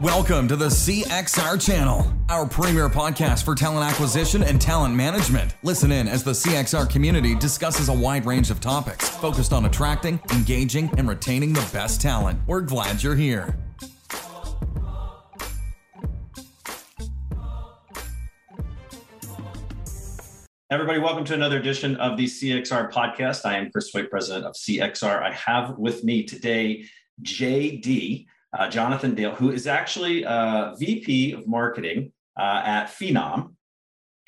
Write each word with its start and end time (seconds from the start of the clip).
Welcome 0.00 0.46
to 0.48 0.56
the 0.56 0.66
CXR 0.66 1.58
channel, 1.58 2.12
our 2.28 2.46
premier 2.46 2.90
podcast 2.90 3.46
for 3.46 3.54
talent 3.54 3.90
acquisition 3.90 4.42
and 4.42 4.60
talent 4.60 4.94
management. 4.94 5.54
Listen 5.62 5.90
in 5.90 6.06
as 6.06 6.22
the 6.22 6.32
CXR 6.32 6.90
community 6.90 7.34
discusses 7.34 7.88
a 7.88 7.94
wide 7.94 8.26
range 8.26 8.50
of 8.50 8.60
topics 8.60 9.08
focused 9.08 9.54
on 9.54 9.64
attracting, 9.64 10.20
engaging, 10.34 10.90
and 10.98 11.08
retaining 11.08 11.54
the 11.54 11.66
best 11.72 12.02
talent. 12.02 12.38
We're 12.46 12.60
glad 12.60 13.02
you're 13.02 13.14
here. 13.14 13.56
Everybody, 20.70 20.98
welcome 20.98 21.24
to 21.24 21.32
another 21.32 21.58
edition 21.58 21.96
of 21.96 22.18
the 22.18 22.26
CXR 22.26 22.92
podcast. 22.92 23.46
I 23.46 23.56
am 23.56 23.70
Chris 23.70 23.90
Hoyt, 23.94 24.10
president 24.10 24.44
of 24.44 24.56
CXR. 24.56 25.22
I 25.22 25.32
have 25.32 25.78
with 25.78 26.04
me 26.04 26.24
today 26.24 26.84
JD 27.22 28.26
uh, 28.56 28.68
Jonathan 28.68 29.14
Dale, 29.14 29.34
who 29.34 29.50
is 29.50 29.66
actually 29.66 30.24
uh, 30.24 30.74
VP 30.76 31.32
of 31.32 31.46
marketing 31.46 32.12
uh, 32.38 32.62
at 32.64 32.86
Phenom. 32.86 33.54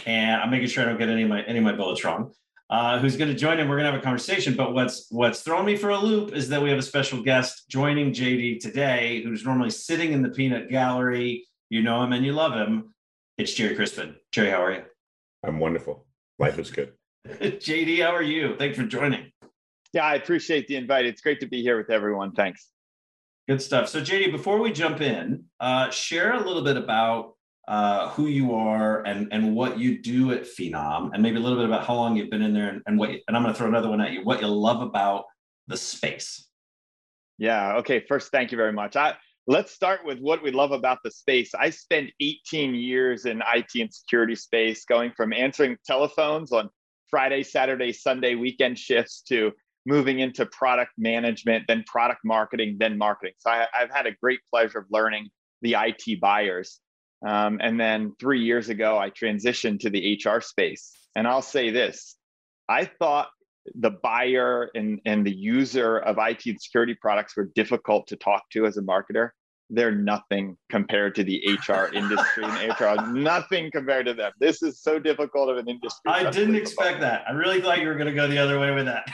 And 0.06 0.40
I'm 0.40 0.50
making 0.50 0.68
sure 0.68 0.84
I 0.84 0.86
don't 0.86 0.98
get 0.98 1.08
any 1.08 1.22
of 1.22 1.28
my 1.28 1.42
any 1.42 1.58
of 1.58 1.64
my 1.64 1.72
bullets 1.72 2.04
wrong. 2.04 2.32
Uh, 2.70 2.98
who's 2.98 3.16
going 3.16 3.30
to 3.30 3.36
join 3.36 3.58
in? 3.58 3.68
We're 3.68 3.76
going 3.76 3.86
to 3.86 3.92
have 3.92 4.00
a 4.00 4.04
conversation. 4.04 4.54
But 4.54 4.74
what's 4.74 5.06
what's 5.10 5.40
thrown 5.40 5.64
me 5.64 5.76
for 5.76 5.90
a 5.90 5.98
loop 5.98 6.32
is 6.32 6.48
that 6.50 6.62
we 6.62 6.68
have 6.68 6.78
a 6.78 6.82
special 6.82 7.22
guest 7.22 7.68
joining 7.68 8.12
JD 8.12 8.60
today, 8.60 9.22
who's 9.22 9.44
normally 9.44 9.70
sitting 9.70 10.12
in 10.12 10.22
the 10.22 10.28
peanut 10.28 10.70
gallery. 10.70 11.46
You 11.70 11.82
know 11.82 12.02
him 12.02 12.12
and 12.12 12.24
you 12.24 12.32
love 12.32 12.52
him. 12.52 12.94
It's 13.38 13.52
Gerry 13.54 13.74
Crispin. 13.74 14.16
Gerry, 14.32 14.50
how 14.50 14.62
are 14.62 14.72
you? 14.72 14.82
I'm 15.44 15.58
wonderful. 15.58 16.06
Life 16.38 16.58
is 16.58 16.70
good. 16.70 16.92
JD, 17.26 18.02
how 18.02 18.14
are 18.14 18.22
you? 18.22 18.56
Thanks 18.56 18.78
for 18.78 18.84
joining. 18.84 19.32
Yeah, 19.92 20.04
I 20.04 20.14
appreciate 20.14 20.68
the 20.68 20.76
invite. 20.76 21.06
It's 21.06 21.20
great 21.20 21.40
to 21.40 21.46
be 21.46 21.62
here 21.62 21.76
with 21.76 21.90
everyone. 21.90 22.32
Thanks. 22.32 22.68
Good 23.48 23.62
stuff. 23.62 23.88
So, 23.88 24.02
JD, 24.02 24.30
before 24.30 24.58
we 24.58 24.70
jump 24.70 25.00
in, 25.00 25.44
uh, 25.58 25.88
share 25.88 26.34
a 26.34 26.46
little 26.46 26.62
bit 26.62 26.76
about 26.76 27.32
uh, 27.66 28.10
who 28.10 28.26
you 28.26 28.54
are 28.54 29.02
and, 29.06 29.28
and 29.32 29.56
what 29.56 29.78
you 29.78 30.02
do 30.02 30.32
at 30.32 30.42
Phenom, 30.42 31.10
and 31.14 31.22
maybe 31.22 31.38
a 31.38 31.40
little 31.40 31.56
bit 31.56 31.64
about 31.64 31.86
how 31.86 31.94
long 31.94 32.14
you've 32.14 32.28
been 32.28 32.42
in 32.42 32.52
there 32.52 32.68
and, 32.68 32.82
and 32.86 32.98
what. 32.98 33.10
You, 33.10 33.20
and 33.26 33.34
I'm 33.34 33.42
going 33.42 33.54
to 33.54 33.58
throw 33.58 33.66
another 33.66 33.88
one 33.88 34.02
at 34.02 34.12
you. 34.12 34.22
What 34.22 34.42
you 34.42 34.48
love 34.48 34.82
about 34.82 35.24
the 35.66 35.78
space. 35.78 36.46
Yeah. 37.38 37.76
Okay. 37.76 38.04
First, 38.06 38.30
thank 38.32 38.52
you 38.52 38.58
very 38.58 38.72
much. 38.72 38.96
I, 38.96 39.14
let's 39.46 39.72
start 39.72 40.00
with 40.04 40.18
what 40.18 40.42
we 40.42 40.50
love 40.50 40.72
about 40.72 40.98
the 41.02 41.10
space. 41.10 41.54
I 41.54 41.70
spent 41.70 42.10
18 42.20 42.74
years 42.74 43.24
in 43.24 43.42
IT 43.54 43.70
and 43.80 43.92
security 43.92 44.34
space, 44.34 44.84
going 44.84 45.10
from 45.16 45.32
answering 45.32 45.78
telephones 45.86 46.52
on 46.52 46.68
Friday, 47.08 47.42
Saturday, 47.42 47.92
Sunday 47.94 48.34
weekend 48.34 48.78
shifts 48.78 49.22
to 49.28 49.52
moving 49.88 50.20
into 50.20 50.44
product 50.44 50.92
management, 50.98 51.64
then 51.66 51.82
product 51.86 52.20
marketing, 52.22 52.76
then 52.78 52.98
marketing. 52.98 53.32
So 53.38 53.50
I, 53.50 53.66
have 53.72 53.90
had 53.90 54.06
a 54.06 54.12
great 54.12 54.40
pleasure 54.52 54.80
of 54.80 54.84
learning 54.90 55.30
the 55.62 55.76
IT 55.78 56.20
buyers. 56.20 56.78
Um, 57.26 57.58
and 57.62 57.80
then 57.80 58.14
three 58.20 58.44
years 58.44 58.68
ago, 58.68 58.98
I 58.98 59.08
transitioned 59.08 59.80
to 59.80 59.90
the 59.90 60.20
HR 60.22 60.40
space. 60.40 60.92
And 61.16 61.26
I'll 61.26 61.42
say 61.42 61.70
this 61.70 62.16
I 62.68 62.84
thought 62.84 63.30
the 63.74 63.90
buyer 64.02 64.70
and, 64.74 65.00
and 65.06 65.26
the 65.26 65.34
user 65.34 65.98
of 65.98 66.18
IT 66.18 66.44
and 66.44 66.60
security 66.60 66.94
products 66.94 67.34
were 67.36 67.50
difficult 67.54 68.06
to 68.08 68.16
talk 68.16 68.42
to 68.50 68.66
as 68.66 68.76
a 68.76 68.82
marketer. 68.82 69.30
They're 69.70 69.94
nothing 69.94 70.56
compared 70.70 71.14
to 71.16 71.24
the 71.24 71.42
HR 71.46 71.86
industry 71.94 72.44
and 72.44 72.72
HR, 72.80 73.10
nothing 73.12 73.70
compared 73.70 74.06
to 74.06 74.14
them. 74.14 74.32
This 74.40 74.62
is 74.62 74.80
so 74.80 74.98
difficult 74.98 75.50
of 75.50 75.58
an 75.58 75.68
industry. 75.68 76.10
I 76.10 76.30
didn't 76.30 76.56
expect 76.56 77.00
that. 77.00 77.24
I 77.28 77.32
really 77.32 77.60
thought 77.60 77.80
you 77.80 77.88
were 77.88 77.94
going 77.94 78.06
to 78.06 78.14
go 78.14 78.26
the 78.26 78.38
other 78.38 78.58
way 78.58 78.72
with 78.72 78.86
that. 78.86 79.06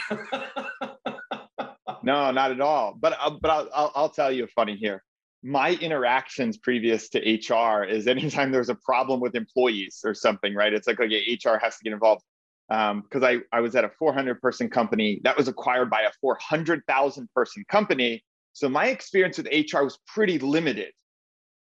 no, 2.02 2.30
not 2.30 2.50
at 2.50 2.60
all. 2.60 2.94
But 2.98 3.16
uh, 3.20 3.30
but 3.40 3.50
I'll, 3.50 3.68
I'll, 3.74 3.92
I'll 3.94 4.08
tell 4.10 4.30
you 4.30 4.44
a 4.44 4.48
funny 4.48 4.76
here. 4.76 5.02
My 5.42 5.72
interactions 5.72 6.56
previous 6.56 7.10
to 7.10 7.18
HR 7.18 7.84
is 7.84 8.06
anytime 8.06 8.50
there's 8.50 8.70
a 8.70 8.76
problem 8.76 9.20
with 9.20 9.34
employees 9.34 10.00
or 10.04 10.14
something, 10.14 10.54
right? 10.54 10.72
It's 10.72 10.86
like 10.86 11.00
okay, 11.00 11.38
HR 11.44 11.56
has 11.56 11.76
to 11.78 11.84
get 11.84 11.92
involved 11.92 12.22
because 12.68 13.22
um, 13.22 13.24
I, 13.24 13.40
I 13.52 13.60
was 13.60 13.76
at 13.76 13.84
a 13.84 13.90
400 13.98 14.40
person 14.40 14.70
company 14.70 15.20
that 15.24 15.36
was 15.36 15.48
acquired 15.48 15.90
by 15.90 16.02
a 16.02 16.10
400,000 16.20 17.28
person 17.34 17.64
company 17.68 18.24
so 18.54 18.68
my 18.68 18.86
experience 18.86 19.36
with 19.36 19.48
HR 19.48 19.82
was 19.82 19.98
pretty 20.06 20.38
limited. 20.38 20.92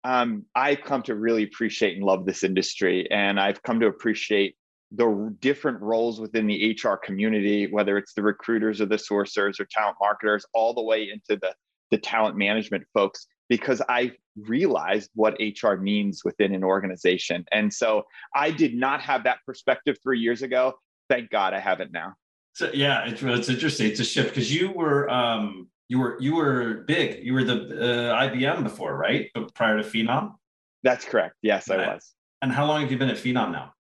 Um, 0.04 0.46
I've 0.56 0.82
come 0.82 1.02
to 1.04 1.16
really 1.16 1.44
appreciate 1.44 1.96
and 1.96 2.04
love 2.04 2.26
this 2.26 2.44
industry, 2.44 3.10
and 3.10 3.40
I've 3.40 3.64
come 3.64 3.80
to 3.80 3.88
appreciate 3.88 4.56
the 4.92 5.34
different 5.40 5.80
roles 5.82 6.20
within 6.20 6.48
the 6.48 6.78
HR 6.84 6.96
community, 6.98 7.72
whether 7.72 7.98
it's 7.98 8.14
the 8.14 8.22
recruiters 8.22 8.82
or 8.82 8.88
the 8.88 8.98
sourcers 8.98 9.60
or 9.60 9.66
talent 9.72 9.96
marketers, 10.02 10.46
all 10.54 10.74
the 10.74 10.84
way 10.84 11.10
into 11.10 11.40
the, 11.42 11.54
the 11.92 11.98
talent 11.98 12.36
management 12.36 12.84
folks, 12.94 13.26
because 13.48 13.82
I 13.88 14.12
realized 14.36 15.12
what 15.14 15.38
HR 15.40 15.76
means 15.76 16.24
within 16.26 16.54
an 16.54 16.64
organization. 16.64 17.46
And 17.54 17.74
so 17.74 18.04
I 18.36 18.52
did 18.52 18.76
not 18.76 19.00
have 19.02 19.24
that 19.24 19.38
perspective 19.46 19.96
three 20.04 20.20
years 20.20 20.42
ago. 20.42 20.74
Thank 21.10 21.30
God 21.30 21.54
I 21.54 21.60
have 21.60 21.80
it 21.80 21.94
now. 21.94 22.16
So 22.54 22.70
yeah, 22.74 23.06
it's, 23.06 23.24
it's 23.24 23.48
interesting. 23.48 23.88
It's 23.88 24.02
a 24.02 24.04
shift 24.04 24.30
because 24.30 24.54
you 24.54 24.72
were 24.72 25.10
um, 25.10 25.70
you 25.92 26.00
were 26.00 26.16
you 26.22 26.36
were 26.36 26.86
big. 26.88 27.22
You 27.22 27.34
were 27.34 27.44
the 27.44 27.58
uh, 28.14 28.22
IBM 28.22 28.64
before, 28.64 28.96
right? 28.96 29.30
But 29.36 29.54
prior 29.54 29.76
to 29.76 29.84
Phenom. 29.84 30.36
That's 30.84 31.04
correct. 31.04 31.36
Yes, 31.42 31.70
I 31.70 31.76
was. 31.76 32.14
And 32.42 32.50
how 32.50 32.66
long 32.66 32.80
have 32.82 32.92
you 32.94 32.98
been 32.98 33.10
at 33.10 33.18
Phenom 33.18 33.52
now? 33.52 33.74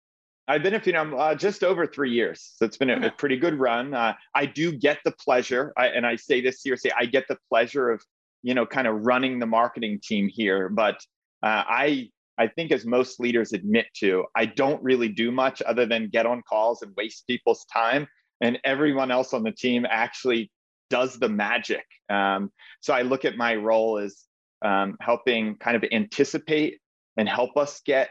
I've 0.47 0.63
been 0.63 0.73
at 0.73 0.83
Phenom 0.83 1.15
uh, 1.19 1.35
just 1.35 1.63
over 1.63 1.85
three 1.85 2.11
years. 2.11 2.55
So 2.55 2.65
it's 2.65 2.77
been 2.77 2.89
a, 2.89 3.07
a 3.07 3.11
pretty 3.11 3.37
good 3.37 3.59
run. 3.59 3.93
Uh, 3.93 4.15
I 4.33 4.47
do 4.47 4.71
get 4.71 4.97
the 5.05 5.11
pleasure, 5.11 5.71
I, 5.77 5.89
and 5.89 6.03
I 6.03 6.15
say 6.15 6.41
this 6.41 6.63
seriously, 6.63 6.91
I 6.97 7.05
get 7.05 7.27
the 7.27 7.37
pleasure 7.47 7.91
of, 7.91 8.01
you 8.41 8.55
know, 8.55 8.65
kind 8.65 8.87
of 8.87 9.05
running 9.05 9.37
the 9.37 9.45
marketing 9.45 9.99
team 10.03 10.27
here. 10.27 10.67
But 10.67 10.95
uh, 11.43 11.63
I, 11.69 12.09
I 12.39 12.47
think 12.47 12.71
as 12.71 12.85
most 12.87 13.19
leaders 13.19 13.53
admit 13.53 13.85
to, 13.97 14.25
I 14.35 14.47
don't 14.47 14.81
really 14.81 15.09
do 15.09 15.31
much 15.31 15.61
other 15.61 15.85
than 15.85 16.09
get 16.09 16.25
on 16.25 16.41
calls 16.49 16.81
and 16.81 16.91
waste 16.97 17.27
people's 17.27 17.65
time. 17.71 18.07
And 18.41 18.57
everyone 18.63 19.11
else 19.11 19.31
on 19.35 19.43
the 19.43 19.51
team 19.51 19.85
actually 19.87 20.49
does 20.89 21.17
the 21.19 21.29
magic. 21.29 21.85
Um, 22.09 22.51
so 22.79 22.93
I 22.93 23.03
look 23.03 23.25
at 23.25 23.37
my 23.37 23.55
role 23.55 23.97
as 23.99 24.23
um, 24.63 24.97
helping 25.01 25.55
kind 25.55 25.75
of 25.75 25.83
anticipate 25.91 26.79
and 27.17 27.27
help 27.27 27.57
us 27.57 27.81
get 27.85 28.09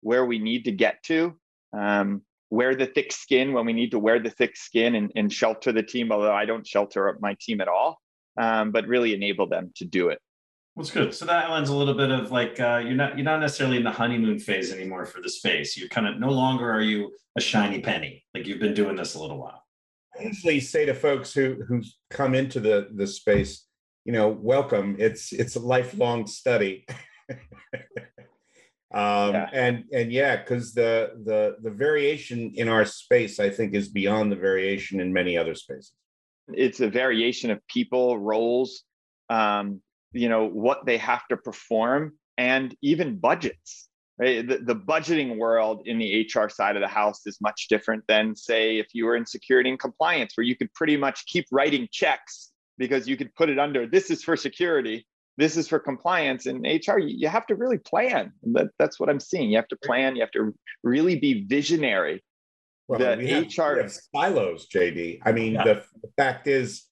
where 0.00 0.24
we 0.24 0.38
need 0.38 0.64
to 0.64 0.72
get 0.72 1.02
to, 1.04 1.36
um, 1.72 2.22
wear 2.50 2.74
the 2.74 2.86
thick 2.86 3.12
skin 3.12 3.52
when 3.52 3.66
we 3.66 3.72
need 3.72 3.90
to 3.90 3.98
wear 3.98 4.20
the 4.20 4.30
thick 4.30 4.56
skin 4.56 4.94
and, 4.94 5.10
and 5.16 5.32
shelter 5.32 5.72
the 5.72 5.82
team, 5.82 6.12
although 6.12 6.32
I 6.32 6.44
don't 6.44 6.66
shelter 6.66 7.16
my 7.20 7.36
team 7.40 7.60
at 7.60 7.68
all, 7.68 7.98
um, 8.38 8.70
but 8.70 8.86
really 8.86 9.14
enable 9.14 9.48
them 9.48 9.72
to 9.76 9.84
do 9.84 10.08
it. 10.08 10.20
That's 10.76 10.90
good. 10.90 11.14
So 11.14 11.24
that 11.24 11.50
lends 11.50 11.70
a 11.70 11.74
little 11.74 11.94
bit 11.94 12.10
of 12.10 12.30
like 12.30 12.60
uh, 12.60 12.82
you're 12.84 12.94
not 12.94 13.16
you're 13.16 13.24
not 13.24 13.40
necessarily 13.40 13.78
in 13.78 13.84
the 13.84 13.90
honeymoon 13.90 14.38
phase 14.38 14.72
anymore 14.72 15.06
for 15.06 15.22
the 15.22 15.28
space. 15.28 15.76
You're 15.76 15.88
kind 15.88 16.06
of 16.06 16.20
no 16.20 16.28
longer 16.28 16.70
are 16.70 16.82
you 16.82 17.12
a 17.36 17.40
shiny 17.40 17.80
penny. 17.80 18.24
Like 18.34 18.46
you've 18.46 18.60
been 18.60 18.74
doing 18.74 18.94
this 18.94 19.14
a 19.14 19.20
little 19.20 19.38
while. 19.38 19.65
I 20.18 20.22
usually 20.22 20.60
say 20.60 20.86
to 20.86 20.94
folks 20.94 21.32
who 21.32 21.62
who 21.68 21.82
come 22.10 22.34
into 22.34 22.60
the 22.60 22.88
the 22.94 23.06
space, 23.06 23.66
you 24.04 24.12
know, 24.12 24.28
welcome. 24.28 24.96
It's 24.98 25.32
it's 25.32 25.56
a 25.56 25.60
lifelong 25.60 26.26
study. 26.26 26.86
um, 27.30 29.34
yeah. 29.34 29.50
and 29.52 29.84
and 29.92 30.12
yeah, 30.12 30.36
because 30.36 30.74
the 30.74 31.12
the 31.24 31.56
the 31.62 31.70
variation 31.70 32.52
in 32.54 32.68
our 32.68 32.84
space, 32.84 33.40
I 33.40 33.50
think, 33.50 33.74
is 33.74 33.88
beyond 33.88 34.32
the 34.32 34.36
variation 34.36 35.00
in 35.00 35.12
many 35.12 35.36
other 35.36 35.54
spaces. 35.54 35.92
It's 36.52 36.80
a 36.80 36.88
variation 36.88 37.50
of 37.50 37.66
people, 37.66 38.18
roles, 38.18 38.84
um, 39.28 39.82
you 40.12 40.28
know, 40.28 40.46
what 40.46 40.86
they 40.86 40.98
have 40.98 41.26
to 41.28 41.36
perform, 41.36 42.12
and 42.38 42.74
even 42.82 43.18
budgets 43.18 43.88
right? 44.18 44.46
The, 44.46 44.58
the 44.58 44.76
budgeting 44.76 45.36
world 45.36 45.82
in 45.86 45.98
the 45.98 46.28
HR 46.34 46.48
side 46.48 46.76
of 46.76 46.82
the 46.82 46.88
house 46.88 47.26
is 47.26 47.38
much 47.40 47.68
different 47.68 48.04
than, 48.08 48.34
say, 48.34 48.78
if 48.78 48.88
you 48.92 49.04
were 49.04 49.16
in 49.16 49.26
security 49.26 49.70
and 49.70 49.78
compliance, 49.78 50.32
where 50.36 50.44
you 50.44 50.56
could 50.56 50.72
pretty 50.74 50.96
much 50.96 51.26
keep 51.26 51.46
writing 51.50 51.88
checks 51.90 52.52
because 52.78 53.08
you 53.08 53.16
could 53.16 53.34
put 53.34 53.48
it 53.48 53.58
under 53.58 53.86
this 53.86 54.10
is 54.10 54.22
for 54.22 54.36
security, 54.36 55.06
this 55.36 55.56
is 55.56 55.68
for 55.68 55.78
compliance. 55.78 56.46
And 56.46 56.64
HR, 56.64 56.98
you 56.98 57.28
have 57.28 57.46
to 57.46 57.54
really 57.54 57.78
plan. 57.78 58.32
That, 58.52 58.68
that's 58.78 58.98
what 58.98 59.08
I'm 59.08 59.20
seeing. 59.20 59.50
You 59.50 59.56
have 59.56 59.68
to 59.68 59.76
plan, 59.76 60.16
you 60.16 60.22
have 60.22 60.30
to 60.32 60.54
really 60.82 61.16
be 61.18 61.44
visionary. 61.46 62.22
Well, 62.88 63.00
the 63.00 63.16
we 63.18 63.30
have, 63.30 63.44
HR 63.44 63.74
we 63.74 63.82
have 63.82 63.92
silos, 63.92 64.68
JD. 64.68 65.20
I 65.24 65.32
mean, 65.32 65.54
yeah. 65.54 65.64
the, 65.64 65.82
the 66.02 66.08
fact 66.16 66.46
is, 66.46 66.84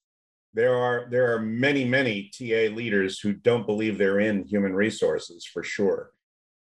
there 0.52 0.76
are 0.76 1.08
there 1.10 1.34
are 1.34 1.40
many 1.40 1.84
many 1.84 2.30
TA 2.32 2.72
leaders 2.72 3.18
who 3.18 3.32
don't 3.32 3.66
believe 3.66 3.98
they're 3.98 4.20
in 4.20 4.44
human 4.44 4.72
resources 4.72 5.44
for 5.44 5.64
sure 5.64 6.12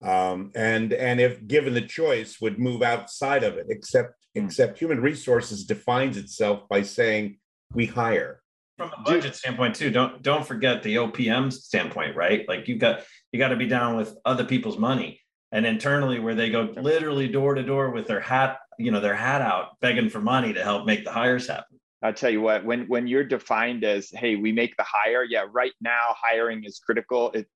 um, 0.02 0.52
and 0.54 0.92
and 0.92 1.20
if 1.20 1.46
given 1.46 1.74
the 1.74 1.80
choice 1.80 2.40
would 2.40 2.58
move 2.58 2.82
outside 2.82 3.44
of 3.44 3.54
it 3.56 3.66
except 3.68 4.14
mm. 4.36 4.44
except 4.44 4.78
human 4.78 5.00
resources 5.00 5.64
defines 5.64 6.16
itself 6.16 6.68
by 6.68 6.82
saying 6.82 7.38
we 7.72 7.86
hire. 7.86 8.42
From 8.76 8.92
a 8.96 9.02
budget 9.02 9.34
standpoint 9.34 9.74
too 9.74 9.90
don't 9.90 10.22
don't 10.22 10.46
forget 10.46 10.82
the 10.82 10.96
opm 10.96 11.52
standpoint 11.52 12.14
right? 12.14 12.46
Like 12.48 12.68
you've 12.68 12.78
got 12.78 13.04
you 13.32 13.38
got 13.38 13.48
to 13.48 13.56
be 13.56 13.66
down 13.66 13.96
with 13.96 14.14
other 14.24 14.44
people's 14.44 14.78
money. 14.78 15.20
And 15.52 15.64
internally 15.64 16.18
where 16.18 16.34
they 16.34 16.50
go 16.50 16.74
literally 16.76 17.28
door 17.28 17.54
to 17.54 17.62
door 17.62 17.90
with 17.90 18.06
their 18.06 18.20
hat 18.20 18.58
you 18.78 18.90
know 18.90 19.00
their 19.00 19.14
hat 19.14 19.40
out 19.40 19.80
begging 19.80 20.10
for 20.10 20.20
money 20.20 20.52
to 20.52 20.62
help 20.62 20.86
make 20.86 21.04
the 21.04 21.12
hires 21.12 21.48
happen. 21.48 21.78
I'll 22.02 22.12
tell 22.12 22.30
you 22.30 22.42
what, 22.42 22.64
when 22.64 22.86
when 22.88 23.06
you're 23.06 23.24
defined 23.24 23.82
as, 23.82 24.10
hey, 24.10 24.36
we 24.36 24.52
make 24.52 24.76
the 24.76 24.84
hire, 24.86 25.24
yeah, 25.24 25.46
right 25.50 25.72
now 25.80 26.14
hiring 26.14 26.64
is 26.64 26.78
critical. 26.78 27.32
It, 27.32 27.48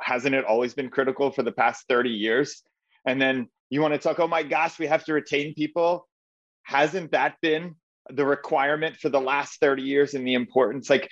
hasn't 0.00 0.34
it 0.34 0.44
always 0.44 0.74
been 0.74 0.90
critical 0.90 1.30
for 1.30 1.42
the 1.42 1.52
past 1.52 1.84
30 1.88 2.10
years? 2.10 2.62
And 3.06 3.20
then 3.20 3.48
you 3.70 3.80
want 3.80 3.94
to 3.94 3.98
talk, 3.98 4.18
oh 4.20 4.28
my 4.28 4.42
gosh, 4.42 4.78
we 4.78 4.86
have 4.86 5.04
to 5.04 5.12
retain 5.12 5.54
people. 5.54 6.06
Hasn't 6.64 7.12
that 7.12 7.36
been 7.40 7.74
the 8.10 8.24
requirement 8.24 8.96
for 8.96 9.08
the 9.08 9.20
last 9.20 9.60
30 9.60 9.82
years 9.82 10.14
and 10.14 10.26
the 10.26 10.34
importance? 10.34 10.90
Like, 10.90 11.08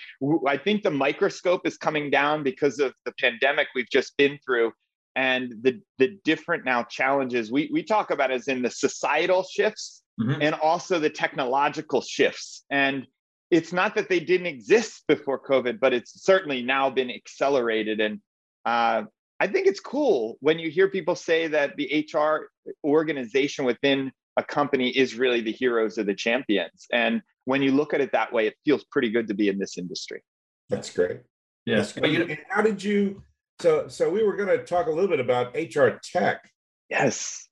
I 0.46 0.56
think 0.56 0.82
the 0.82 0.90
microscope 0.90 1.66
is 1.66 1.76
coming 1.76 2.10
down 2.10 2.42
because 2.42 2.78
of 2.78 2.92
the 3.04 3.12
pandemic 3.20 3.68
we've 3.74 3.90
just 3.90 4.16
been 4.16 4.38
through 4.44 4.72
and 5.16 5.54
the, 5.62 5.80
the 5.98 6.18
different 6.24 6.64
now 6.64 6.82
challenges 6.82 7.52
we, 7.52 7.70
we 7.72 7.82
talk 7.82 8.10
about 8.10 8.32
as 8.32 8.48
in 8.48 8.62
the 8.62 8.70
societal 8.70 9.44
shifts 9.44 10.02
mm-hmm. 10.20 10.40
and 10.42 10.54
also 10.56 10.98
the 10.98 11.10
technological 11.10 12.00
shifts. 12.00 12.64
And 12.70 13.06
it's 13.50 13.72
not 13.72 13.94
that 13.94 14.08
they 14.08 14.20
didn't 14.20 14.46
exist 14.46 15.04
before 15.06 15.38
COVID, 15.38 15.78
but 15.78 15.92
it's 15.92 16.24
certainly 16.24 16.62
now 16.62 16.90
been 16.90 17.10
accelerated. 17.10 18.00
And 18.00 18.20
uh, 18.64 19.02
I 19.40 19.46
think 19.46 19.66
it's 19.66 19.80
cool 19.80 20.36
when 20.40 20.58
you 20.58 20.70
hear 20.70 20.88
people 20.88 21.14
say 21.14 21.48
that 21.48 21.76
the 21.76 22.06
HR 22.12 22.48
organization 22.84 23.64
within 23.64 24.12
a 24.36 24.44
company 24.44 24.90
is 24.90 25.14
really 25.14 25.40
the 25.40 25.52
heroes 25.52 25.98
or 25.98 26.04
the 26.04 26.14
champions. 26.14 26.86
And 26.92 27.22
when 27.44 27.62
you 27.62 27.72
look 27.72 27.94
at 27.94 28.00
it 28.00 28.12
that 28.12 28.32
way, 28.32 28.46
it 28.46 28.54
feels 28.64 28.84
pretty 28.84 29.10
good 29.10 29.28
to 29.28 29.34
be 29.34 29.48
in 29.48 29.58
this 29.58 29.76
industry. 29.76 30.22
That's 30.70 30.90
great. 30.90 31.20
Yes. 31.66 31.92
But 31.92 32.10
you, 32.10 32.36
how 32.48 32.62
did 32.62 32.82
you? 32.82 33.22
So, 33.60 33.88
so 33.88 34.10
we 34.10 34.22
were 34.22 34.36
going 34.36 34.48
to 34.48 34.64
talk 34.64 34.86
a 34.86 34.90
little 34.90 35.08
bit 35.08 35.20
about 35.20 35.54
HR 35.54 36.00
tech. 36.02 36.50
Yes 36.88 37.48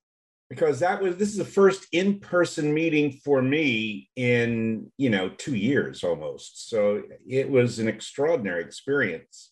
because 0.53 0.79
that 0.79 1.01
was 1.01 1.15
this 1.15 1.29
is 1.29 1.37
the 1.37 1.45
first 1.45 1.87
in-person 1.91 2.73
meeting 2.73 3.11
for 3.23 3.41
me 3.41 4.09
in 4.15 4.91
you 4.97 5.09
know 5.09 5.29
two 5.29 5.55
years 5.55 6.03
almost 6.03 6.69
so 6.69 7.01
it 7.27 7.49
was 7.49 7.79
an 7.79 7.87
extraordinary 7.87 8.61
experience 8.61 9.51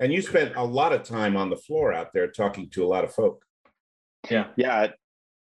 and 0.00 0.12
you 0.12 0.22
spent 0.22 0.56
a 0.56 0.64
lot 0.64 0.92
of 0.92 1.02
time 1.02 1.36
on 1.36 1.50
the 1.50 1.56
floor 1.56 1.92
out 1.92 2.12
there 2.12 2.28
talking 2.28 2.68
to 2.70 2.84
a 2.84 2.88
lot 2.88 3.04
of 3.04 3.14
folk 3.14 3.44
yeah 4.30 4.48
yeah 4.56 4.88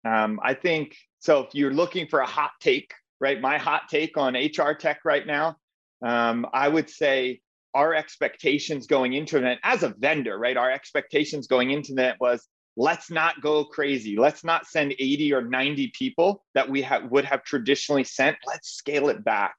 um, 0.04 0.40
i 0.42 0.54
think 0.54 0.96
so 1.20 1.40
if 1.40 1.54
you're 1.54 1.72
looking 1.72 2.06
for 2.06 2.20
a 2.20 2.26
hot 2.26 2.52
take 2.60 2.92
right 3.20 3.40
my 3.40 3.58
hot 3.58 3.82
take 3.88 4.16
on 4.16 4.34
hr 4.34 4.72
tech 4.72 5.00
right 5.04 5.26
now 5.26 5.56
um, 6.04 6.46
i 6.52 6.68
would 6.68 6.90
say 6.90 7.40
our 7.74 7.94
expectations 7.94 8.86
going 8.86 9.12
into 9.12 9.44
it 9.44 9.58
as 9.62 9.82
a 9.82 9.94
vendor 9.98 10.38
right 10.38 10.56
our 10.56 10.70
expectations 10.70 11.46
going 11.46 11.70
into 11.70 11.94
that 11.94 12.16
was 12.20 12.48
let's 12.78 13.10
not 13.10 13.40
go 13.42 13.64
crazy. 13.64 14.16
Let's 14.16 14.44
not 14.44 14.64
send 14.64 14.94
80 14.98 15.34
or 15.34 15.42
90 15.42 15.92
people 15.98 16.44
that 16.54 16.70
we 16.70 16.80
ha- 16.80 17.02
would 17.10 17.24
have 17.24 17.42
traditionally 17.42 18.04
sent. 18.04 18.36
Let's 18.46 18.70
scale 18.70 19.08
it 19.08 19.24
back. 19.24 19.56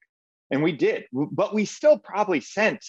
And 0.51 0.63
we 0.63 0.71
did, 0.71 1.03
but 1.11 1.53
we 1.53 1.65
still 1.65 1.99
probably 1.99 2.39
sent 2.39 2.83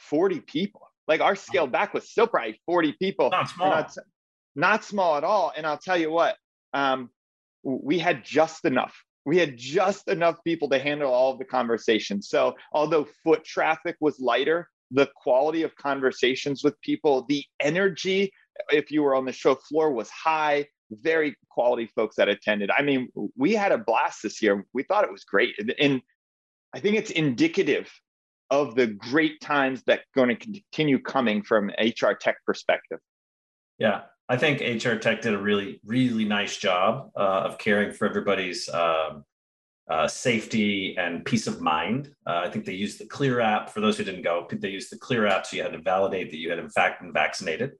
40 0.00 0.40
people. 0.40 0.83
Like 1.06 1.20
our 1.20 1.36
scale 1.36 1.66
back 1.66 1.94
was 1.94 2.10
still 2.10 2.26
probably 2.26 2.60
40 2.66 2.92
people. 2.92 3.30
Not 3.30 3.48
small. 3.50 3.70
Not, 3.70 3.96
not, 4.56 4.84
small 4.84 5.16
at 5.16 5.24
all. 5.24 5.52
And 5.56 5.66
I'll 5.66 5.78
tell 5.78 5.98
you 5.98 6.10
what, 6.10 6.36
um, 6.72 7.10
we 7.62 7.98
had 7.98 8.24
just 8.24 8.64
enough. 8.64 8.94
We 9.26 9.38
had 9.38 9.56
just 9.56 10.08
enough 10.08 10.36
people 10.44 10.68
to 10.70 10.78
handle 10.78 11.12
all 11.12 11.32
of 11.32 11.38
the 11.38 11.44
conversations. 11.44 12.28
So 12.28 12.54
although 12.72 13.06
foot 13.24 13.44
traffic 13.44 13.96
was 14.00 14.20
lighter, 14.20 14.68
the 14.90 15.08
quality 15.16 15.62
of 15.62 15.74
conversations 15.76 16.62
with 16.62 16.80
people, 16.82 17.24
the 17.28 17.44
energy 17.60 18.32
if 18.70 18.90
you 18.90 19.02
were 19.02 19.14
on 19.14 19.24
the 19.24 19.32
show 19.32 19.54
floor 19.54 19.92
was 19.92 20.08
high 20.10 20.66
very 20.90 21.36
quality 21.48 21.86
folks 21.94 22.16
that 22.16 22.28
attended 22.28 22.70
i 22.70 22.82
mean 22.82 23.08
we 23.36 23.52
had 23.52 23.72
a 23.72 23.78
blast 23.78 24.22
this 24.22 24.42
year 24.42 24.64
we 24.72 24.82
thought 24.82 25.04
it 25.04 25.12
was 25.12 25.24
great 25.24 25.54
and 25.80 26.00
i 26.72 26.80
think 26.80 26.96
it's 26.96 27.10
indicative 27.10 27.90
of 28.50 28.74
the 28.74 28.86
great 28.86 29.40
times 29.40 29.82
that 29.86 30.00
going 30.14 30.28
to 30.28 30.36
continue 30.36 30.98
coming 30.98 31.42
from 31.42 31.70
hr 32.00 32.12
tech 32.20 32.36
perspective 32.46 32.98
yeah 33.78 34.02
i 34.28 34.36
think 34.36 34.60
hr 34.60 34.96
tech 34.96 35.22
did 35.22 35.34
a 35.34 35.38
really 35.38 35.80
really 35.84 36.24
nice 36.24 36.56
job 36.56 37.10
uh, 37.16 37.42
of 37.46 37.58
caring 37.58 37.92
for 37.92 38.08
everybody's 38.08 38.68
um, 38.70 39.24
uh, 39.90 40.08
safety 40.08 40.96
and 40.96 41.26
peace 41.26 41.46
of 41.46 41.60
mind. 41.60 42.10
Uh, 42.26 42.40
I 42.42 42.48
think 42.48 42.64
they 42.64 42.72
used 42.72 42.98
the 42.98 43.04
Clear 43.04 43.40
app. 43.40 43.68
For 43.68 43.82
those 43.82 43.98
who 43.98 44.04
didn't 44.04 44.22
go, 44.22 44.48
they 44.50 44.70
used 44.70 44.90
the 44.90 44.96
Clear 44.96 45.26
app, 45.26 45.44
so 45.44 45.58
you 45.58 45.62
had 45.62 45.72
to 45.72 45.78
validate 45.78 46.30
that 46.30 46.38
you 46.38 46.48
had 46.48 46.58
in 46.58 46.70
fact 46.70 47.02
been 47.02 47.12
vaccinated 47.12 47.72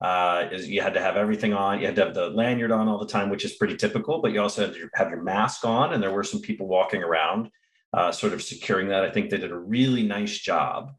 uh, 0.00 0.48
you 0.52 0.82
had 0.82 0.92
to 0.94 1.00
have 1.00 1.16
everything 1.16 1.54
on. 1.54 1.80
You 1.80 1.86
had 1.86 1.96
to 1.96 2.04
have 2.04 2.14
the 2.14 2.28
lanyard 2.28 2.70
on 2.70 2.88
all 2.88 2.98
the 2.98 3.06
time, 3.06 3.30
which 3.30 3.44
is 3.44 3.54
pretty 3.54 3.76
typical. 3.76 4.20
But 4.20 4.32
you 4.32 4.42
also 4.42 4.66
had 4.66 4.74
to 4.74 4.88
have 4.94 5.08
your 5.08 5.22
mask 5.22 5.64
on, 5.64 5.94
and 5.94 6.02
there 6.02 6.12
were 6.12 6.24
some 6.24 6.40
people 6.40 6.66
walking 6.66 7.02
around, 7.02 7.48
uh, 7.94 8.12
sort 8.12 8.32
of 8.32 8.42
securing 8.42 8.88
that. 8.88 9.04
I 9.04 9.10
think 9.10 9.30
they 9.30 9.38
did 9.38 9.52
a 9.52 9.58
really 9.58 10.02
nice 10.02 10.38
job. 10.38 10.94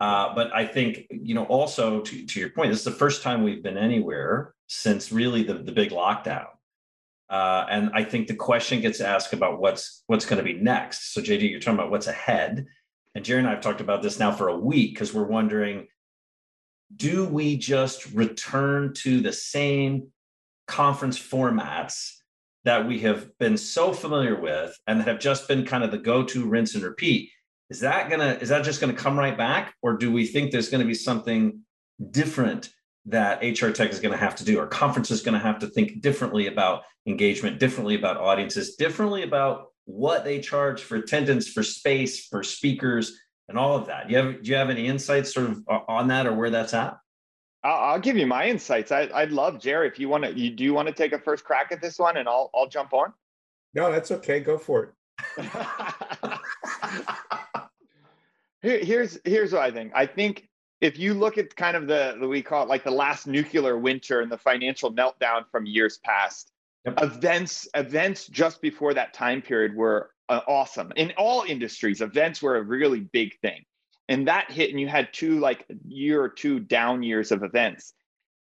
Uh, 0.00 0.32
but 0.34 0.54
I 0.54 0.64
think 0.64 1.06
you 1.10 1.34
know 1.34 1.44
also 1.44 2.00
to, 2.00 2.26
to 2.26 2.40
your 2.40 2.50
point, 2.50 2.70
this 2.70 2.78
is 2.78 2.84
the 2.84 2.92
first 2.92 3.22
time 3.22 3.42
we've 3.42 3.62
been 3.62 3.76
anywhere 3.78 4.54
since 4.68 5.10
really 5.10 5.42
the, 5.42 5.54
the 5.54 5.72
big 5.72 5.90
lockdown. 5.90 6.46
Uh, 7.28 7.66
and 7.68 7.90
I 7.92 8.04
think 8.04 8.26
the 8.26 8.34
question 8.34 8.80
gets 8.80 9.00
asked 9.00 9.32
about 9.32 9.60
what's 9.60 10.04
what's 10.06 10.24
going 10.24 10.38
to 10.38 10.44
be 10.44 10.58
next. 10.58 11.12
So 11.12 11.20
JD, 11.20 11.50
you're 11.50 11.60
talking 11.60 11.78
about 11.78 11.90
what's 11.90 12.06
ahead, 12.06 12.66
and 13.14 13.24
Gerry 13.24 13.40
and 13.40 13.48
I 13.48 13.52
have 13.52 13.60
talked 13.60 13.80
about 13.80 14.02
this 14.02 14.20
now 14.20 14.30
for 14.30 14.48
a 14.48 14.56
week 14.56 14.94
because 14.94 15.12
we're 15.12 15.24
wondering 15.24 15.88
do 16.94 17.24
we 17.26 17.56
just 17.56 18.10
return 18.12 18.94
to 18.94 19.20
the 19.20 19.32
same 19.32 20.08
conference 20.66 21.18
formats 21.18 22.17
that 22.64 22.86
we 22.86 23.00
have 23.00 23.36
been 23.38 23.56
so 23.56 23.92
familiar 23.92 24.38
with 24.38 24.76
and 24.86 25.00
that 25.00 25.08
have 25.08 25.18
just 25.18 25.48
been 25.48 25.64
kind 25.64 25.84
of 25.84 25.90
the 25.90 25.98
go-to 25.98 26.46
rinse 26.46 26.74
and 26.74 26.84
repeat 26.84 27.30
is 27.70 27.80
that 27.80 28.10
gonna 28.10 28.38
is 28.40 28.48
that 28.48 28.64
just 28.64 28.80
gonna 28.80 28.92
come 28.92 29.18
right 29.18 29.36
back 29.36 29.74
or 29.82 29.96
do 29.96 30.10
we 30.12 30.26
think 30.26 30.50
there's 30.50 30.68
gonna 30.68 30.84
be 30.84 30.94
something 30.94 31.60
different 32.10 32.70
that 33.06 33.40
hr 33.40 33.70
tech 33.70 33.90
is 33.90 34.00
to 34.00 34.16
have 34.16 34.36
to 34.36 34.44
do 34.44 34.58
or 34.58 34.66
conference 34.66 35.10
is 35.10 35.22
to 35.22 35.38
have 35.38 35.58
to 35.58 35.66
think 35.66 36.00
differently 36.00 36.46
about 36.46 36.82
engagement 37.06 37.58
differently 37.58 37.94
about 37.94 38.16
audiences 38.16 38.76
differently 38.76 39.22
about 39.22 39.68
what 39.88 40.22
they 40.22 40.38
charge 40.38 40.82
for 40.82 40.96
attendance 40.96 41.48
for 41.48 41.62
space 41.62 42.26
for 42.26 42.42
speakers 42.42 43.18
and 43.48 43.58
all 43.58 43.76
of 43.76 43.86
that. 43.86 44.06
Do 44.06 44.12
you 44.12 44.18
have 44.18 44.42
do 44.42 44.50
you 44.50 44.56
have 44.56 44.70
any 44.70 44.86
insights 44.86 45.32
sort 45.32 45.50
of 45.50 45.64
on 45.66 46.08
that 46.08 46.26
or 46.26 46.34
where 46.34 46.50
that's 46.50 46.74
at? 46.74 46.98
I'll, 47.64 47.92
I'll 47.92 48.00
give 48.00 48.16
you 48.16 48.26
my 48.26 48.46
insights. 48.46 48.92
I, 48.92 49.06
would 49.12 49.32
love 49.32 49.60
Gerry 49.60 49.88
if 49.88 49.98
you 49.98 50.08
want 50.08 50.24
to. 50.24 50.32
You 50.32 50.50
do 50.50 50.64
you 50.64 50.74
want 50.74 50.88
to 50.88 50.94
take 50.94 51.12
a 51.12 51.18
first 51.18 51.44
crack 51.44 51.72
at 51.72 51.80
this 51.80 51.98
one, 51.98 52.16
and 52.16 52.28
I'll 52.28 52.50
I'll 52.54 52.68
jump 52.68 52.92
on. 52.92 53.12
No, 53.74 53.90
that's 53.92 54.10
okay. 54.10 54.40
Go 54.40 54.58
for 54.58 54.84
it. 54.84 54.92
Here, 58.62 58.78
here's 58.84 59.18
here's 59.24 59.52
what 59.52 59.62
I 59.62 59.70
think. 59.70 59.92
I 59.94 60.06
think 60.06 60.48
if 60.80 60.98
you 60.98 61.14
look 61.14 61.38
at 61.38 61.54
kind 61.54 61.76
of 61.76 61.86
the, 61.86 62.16
the 62.20 62.26
we 62.26 62.42
call 62.42 62.64
it 62.64 62.68
like 62.68 62.84
the 62.84 62.90
last 62.90 63.26
nuclear 63.26 63.78
winter 63.78 64.20
and 64.20 64.30
the 64.30 64.38
financial 64.38 64.92
meltdown 64.92 65.44
from 65.50 65.66
years 65.66 65.98
past, 66.04 66.50
yep. 66.84 67.00
events 67.02 67.68
events 67.74 68.26
just 68.26 68.60
before 68.60 68.94
that 68.94 69.14
time 69.14 69.42
period 69.42 69.76
were 69.76 70.10
uh, 70.28 70.40
awesome. 70.48 70.92
In 70.96 71.12
all 71.16 71.44
industries, 71.44 72.00
events 72.00 72.42
were 72.42 72.56
a 72.56 72.62
really 72.62 73.00
big 73.00 73.38
thing. 73.40 73.64
And 74.08 74.26
that 74.28 74.50
hit, 74.50 74.70
and 74.70 74.80
you 74.80 74.88
had 74.88 75.12
two, 75.12 75.38
like 75.38 75.66
year 75.86 76.22
or 76.22 76.28
two 76.28 76.60
down 76.60 77.02
years 77.02 77.30
of 77.30 77.42
events. 77.42 77.92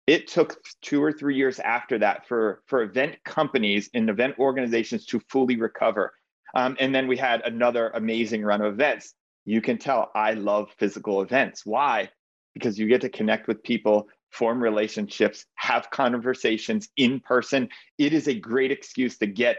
It 0.07 0.27
took 0.27 0.57
two 0.81 1.03
or 1.03 1.11
three 1.11 1.35
years 1.35 1.59
after 1.59 1.99
that 1.99 2.25
for, 2.27 2.61
for 2.65 2.81
event 2.83 3.17
companies 3.25 3.89
and 3.93 4.09
event 4.09 4.39
organizations 4.39 5.05
to 5.07 5.19
fully 5.29 5.57
recover. 5.57 6.13
Um, 6.55 6.77
and 6.79 6.95
then 6.95 7.07
we 7.07 7.17
had 7.17 7.41
another 7.41 7.89
amazing 7.89 8.43
run 8.43 8.61
of 8.61 8.73
events. 8.73 9.13
You 9.43 9.61
can 9.61 9.77
tell 9.77 10.11
I 10.15 10.33
love 10.33 10.69
physical 10.77 11.21
events. 11.21 11.65
Why? 11.65 12.09
Because 12.53 12.79
you 12.79 12.87
get 12.87 13.01
to 13.01 13.09
connect 13.09 13.47
with 13.47 13.61
people, 13.63 14.07
form 14.31 14.63
relationships, 14.63 15.45
have 15.55 15.89
conversations 15.91 16.87
in 16.95 17.19
person. 17.19 17.67
It 17.97 18.13
is 18.13 18.29
a 18.29 18.33
great 18.33 18.71
excuse 18.71 19.17
to 19.17 19.27
get 19.27 19.57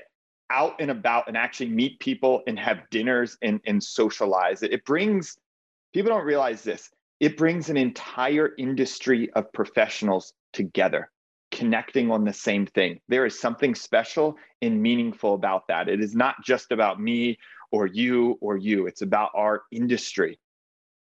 out 0.51 0.77
and 0.81 0.91
about 0.91 1.29
and 1.29 1.37
actually 1.37 1.69
meet 1.69 2.01
people 2.01 2.43
and 2.47 2.59
have 2.59 2.89
dinners 2.91 3.37
and, 3.43 3.61
and 3.67 3.83
socialize. 3.83 4.63
It, 4.63 4.73
it 4.73 4.85
brings, 4.87 5.37
people 5.93 6.11
don't 6.11 6.25
realize 6.25 6.63
this, 6.63 6.91
it 7.21 7.37
brings 7.37 7.69
an 7.69 7.77
entire 7.77 8.51
industry 8.59 9.31
of 9.33 9.53
professionals 9.53 10.33
together, 10.53 11.11
connecting 11.51 12.11
on 12.11 12.25
the 12.25 12.33
same 12.33 12.67
thing. 12.67 13.01
There 13.09 13.27
is 13.27 13.39
something 13.39 13.75
special 13.75 14.37
and 14.63 14.81
meaningful 14.81 15.35
about 15.35 15.69
that. 15.69 15.89
It 15.89 16.01
is 16.01 16.15
not 16.15 16.37
just 16.45 16.73
about 16.73 17.01
me 17.01 17.39
or 17.71 17.87
you 17.87 18.39
or 18.41 18.57
you, 18.57 18.87
it's 18.87 19.03
about 19.03 19.31
our 19.35 19.63
industry. 19.73 20.39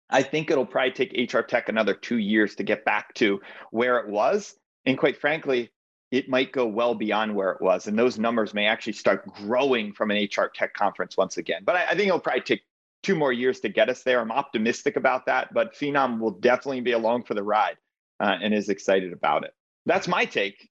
I 0.09 0.23
think 0.23 0.49
it'll 0.49 0.65
probably 0.65 0.91
take 0.91 1.33
HR 1.33 1.41
Tech 1.41 1.69
another 1.69 1.93
two 1.93 2.17
years 2.17 2.55
to 2.55 2.63
get 2.63 2.83
back 2.83 3.13
to 3.15 3.39
where 3.71 3.99
it 3.99 4.09
was. 4.09 4.55
And 4.85 4.97
quite 4.97 5.21
frankly, 5.21 5.71
it 6.11 6.27
might 6.27 6.51
go 6.51 6.65
well 6.65 6.95
beyond 6.95 7.35
where 7.35 7.51
it 7.51 7.61
was. 7.61 7.87
And 7.87 7.97
those 7.97 8.17
numbers 8.17 8.53
may 8.53 8.65
actually 8.65 8.93
start 8.93 9.31
growing 9.33 9.93
from 9.93 10.09
an 10.09 10.17
HR 10.23 10.47
tech 10.53 10.73
conference 10.73 11.15
once 11.15 11.37
again. 11.37 11.61
But 11.63 11.75
I, 11.75 11.85
I 11.85 11.89
think 11.89 12.07
it'll 12.07 12.19
probably 12.19 12.41
take 12.41 12.63
two 13.09 13.15
more 13.15 13.33
years 13.33 13.59
to 13.59 13.69
get 13.69 13.89
us 13.89 14.03
there. 14.03 14.21
I'm 14.21 14.31
optimistic 14.31 14.95
about 14.95 15.25
that, 15.25 15.51
but 15.51 15.73
Phenom 15.73 16.19
will 16.19 16.29
definitely 16.29 16.81
be 16.81 16.91
along 16.91 17.23
for 17.23 17.33
the 17.33 17.41
ride 17.41 17.77
uh, 18.19 18.35
and 18.39 18.53
is 18.53 18.69
excited 18.69 19.13
about 19.13 19.43
it. 19.43 19.51
That's 19.87 20.07
my 20.07 20.25
take. 20.25 20.69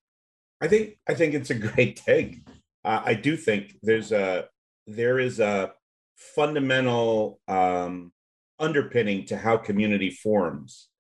I 0.61 0.69
think 0.69 0.99
I 1.09 1.15
think 1.15 1.35
it's 1.35 1.51
a 1.51 1.55
great 1.69 1.97
take. 1.97 2.37
Uh, 2.85 3.03
I 3.05 3.15
do 3.15 3.37
think 3.37 3.75
there's 3.83 4.13
a 4.13 4.47
there 4.87 5.19
is 5.19 5.41
a 5.41 5.73
fundamental 6.15 7.41
um, 7.49 8.13
underpinning 8.61 9.27
to 9.27 9.37
how 9.37 9.57
community 9.57 10.11
forms 10.11 10.91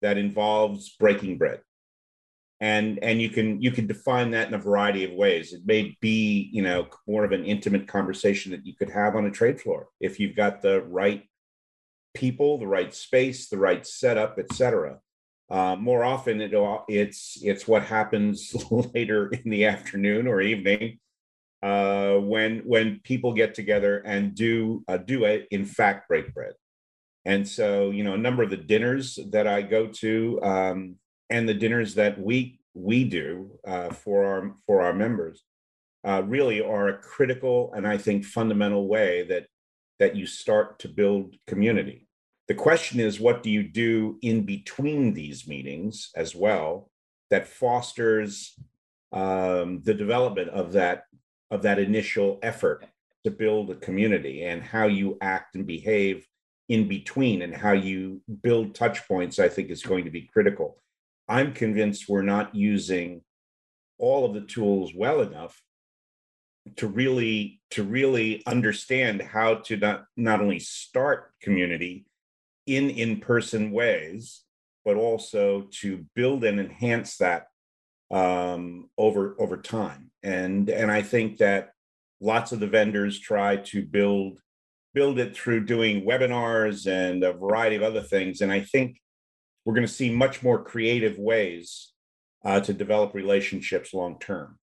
that 0.00 0.16
involves 0.16 0.96
breaking 0.98 1.36
bread 1.36 1.60
and 2.60 2.98
and 3.02 3.20
you 3.20 3.28
can 3.28 3.60
you 3.60 3.70
can 3.70 3.86
define 3.86 4.30
that 4.30 4.48
in 4.48 4.54
a 4.54 4.58
variety 4.58 5.04
of 5.04 5.12
ways. 5.12 5.52
It 5.52 5.62
may 5.64 5.96
be 6.00 6.48
you 6.52 6.62
know 6.62 6.88
more 7.06 7.24
of 7.24 7.32
an 7.32 7.44
intimate 7.44 7.86
conversation 7.86 8.52
that 8.52 8.66
you 8.66 8.74
could 8.74 8.90
have 8.90 9.16
on 9.16 9.26
a 9.26 9.30
trade 9.30 9.60
floor 9.60 9.88
if 10.00 10.18
you've 10.18 10.36
got 10.36 10.62
the 10.62 10.82
right 10.82 11.24
people 12.14 12.56
the 12.56 12.66
right 12.66 12.94
space 12.94 13.50
the 13.50 13.58
right 13.58 13.86
setup 13.86 14.38
etc 14.38 14.98
uh, 15.50 15.76
more 15.76 16.02
often 16.02 16.40
it, 16.40 16.52
it's 16.88 17.38
it's 17.42 17.68
what 17.68 17.84
happens 17.84 18.54
later 18.94 19.28
in 19.28 19.50
the 19.50 19.66
afternoon 19.66 20.26
or 20.26 20.40
evening 20.40 20.98
uh, 21.62 22.14
when 22.14 22.60
when 22.60 23.00
people 23.04 23.32
get 23.32 23.54
together 23.54 23.98
and 23.98 24.34
do 24.34 24.84
uh, 24.88 24.96
do 24.96 25.24
it 25.24 25.46
in 25.50 25.64
fact 25.64 26.08
break 26.08 26.34
bread. 26.34 26.54
And 27.24 27.46
so 27.46 27.90
you 27.90 28.02
know 28.02 28.14
a 28.14 28.18
number 28.18 28.42
of 28.42 28.50
the 28.50 28.56
dinners 28.56 29.18
that 29.30 29.46
i 29.46 29.62
go 29.62 29.86
to 29.88 30.40
um, 30.42 30.96
and 31.30 31.48
the 31.48 31.54
dinners 31.54 31.94
that 31.94 32.20
we 32.20 32.60
we 32.74 33.04
do 33.04 33.50
uh, 33.66 33.90
for 33.90 34.24
our 34.24 34.54
for 34.66 34.82
our 34.82 34.92
members 34.92 35.42
uh, 36.06 36.22
really 36.26 36.60
are 36.60 36.88
a 36.88 36.98
critical 36.98 37.72
and 37.74 37.86
I 37.86 37.96
think 37.98 38.24
fundamental 38.24 38.86
way 38.86 39.24
that 39.24 39.46
that 39.98 40.14
you 40.14 40.26
start 40.26 40.78
to 40.80 40.88
build 40.88 41.36
community. 41.46 42.06
The 42.48 42.54
question 42.54 43.00
is, 43.00 43.18
what 43.18 43.42
do 43.42 43.50
you 43.50 43.62
do 43.62 44.18
in 44.22 44.42
between 44.42 45.14
these 45.14 45.48
meetings 45.48 46.10
as 46.14 46.34
well 46.34 46.90
that 47.30 47.48
fosters 47.48 48.54
um, 49.12 49.82
the 49.82 49.94
development 49.94 50.50
of 50.50 50.72
that 50.72 51.04
of 51.50 51.62
that 51.62 51.78
initial 51.78 52.38
effort 52.42 52.86
to 53.24 53.30
build 53.30 53.70
a 53.70 53.76
community 53.76 54.44
and 54.44 54.62
how 54.62 54.86
you 54.86 55.16
act 55.20 55.56
and 55.56 55.66
behave 55.66 56.26
in 56.68 56.88
between 56.88 57.42
and 57.42 57.54
how 57.54 57.72
you 57.72 58.20
build 58.42 58.74
touch 58.74 59.06
points 59.06 59.38
i 59.38 59.48
think 59.48 59.70
is 59.70 59.82
going 59.82 60.04
to 60.04 60.10
be 60.10 60.28
critical 60.32 60.76
I'm 61.28 61.52
convinced 61.52 62.08
we're 62.08 62.22
not 62.22 62.54
using 62.54 63.22
all 63.98 64.24
of 64.24 64.34
the 64.34 64.42
tools 64.42 64.92
well 64.94 65.20
enough 65.20 65.60
to 66.76 66.88
really 66.88 67.60
to 67.70 67.82
really 67.82 68.44
understand 68.46 69.22
how 69.22 69.54
to 69.54 69.76
not 69.76 70.04
not 70.16 70.40
only 70.40 70.58
start 70.58 71.32
community 71.40 72.06
in 72.66 72.90
in-person 72.90 73.70
ways 73.70 74.42
but 74.84 74.96
also 74.96 75.68
to 75.72 76.06
build 76.14 76.44
and 76.44 76.60
enhance 76.60 77.16
that 77.16 77.46
um, 78.12 78.88
over 78.96 79.34
over 79.38 79.56
time. 79.56 80.10
And 80.22 80.68
and 80.68 80.90
i 80.90 81.02
think 81.02 81.38
that 81.38 81.70
lots 82.20 82.52
of 82.52 82.60
the 82.60 82.66
vendors 82.66 83.18
try 83.18 83.56
to 83.56 83.84
build 83.84 84.40
build 84.94 85.18
it 85.18 85.36
through 85.36 85.64
doing 85.64 86.06
webinars 86.06 86.86
and 86.86 87.22
a 87.22 87.32
variety 87.32 87.76
of 87.76 87.82
other 87.82 88.02
things. 88.02 88.40
And 88.40 88.50
i 88.50 88.60
think 88.60 89.00
we're 89.66 89.74
going 89.74 89.86
to 89.86 89.92
see 89.92 90.10
much 90.10 90.42
more 90.42 90.64
creative 90.64 91.18
ways 91.18 91.92
uh, 92.46 92.60
to 92.60 92.72
develop 92.72 93.12
relationships 93.12 93.92
long 93.92 94.18
term 94.18 94.58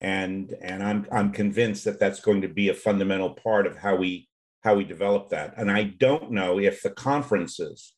and 0.00 0.54
and 0.60 0.82
i'm 0.82 1.06
i'm 1.10 1.32
convinced 1.32 1.84
that 1.84 1.98
that's 1.98 2.20
going 2.20 2.42
to 2.42 2.48
be 2.48 2.68
a 2.68 2.74
fundamental 2.74 3.30
part 3.30 3.66
of 3.66 3.76
how 3.76 3.96
we 3.96 4.28
how 4.62 4.76
we 4.76 4.84
develop 4.84 5.30
that. 5.30 5.54
And 5.56 5.70
i 5.70 5.84
don't 5.84 6.30
know 6.30 6.58
if 6.58 6.82
the 6.82 6.90
conferences 6.90 7.94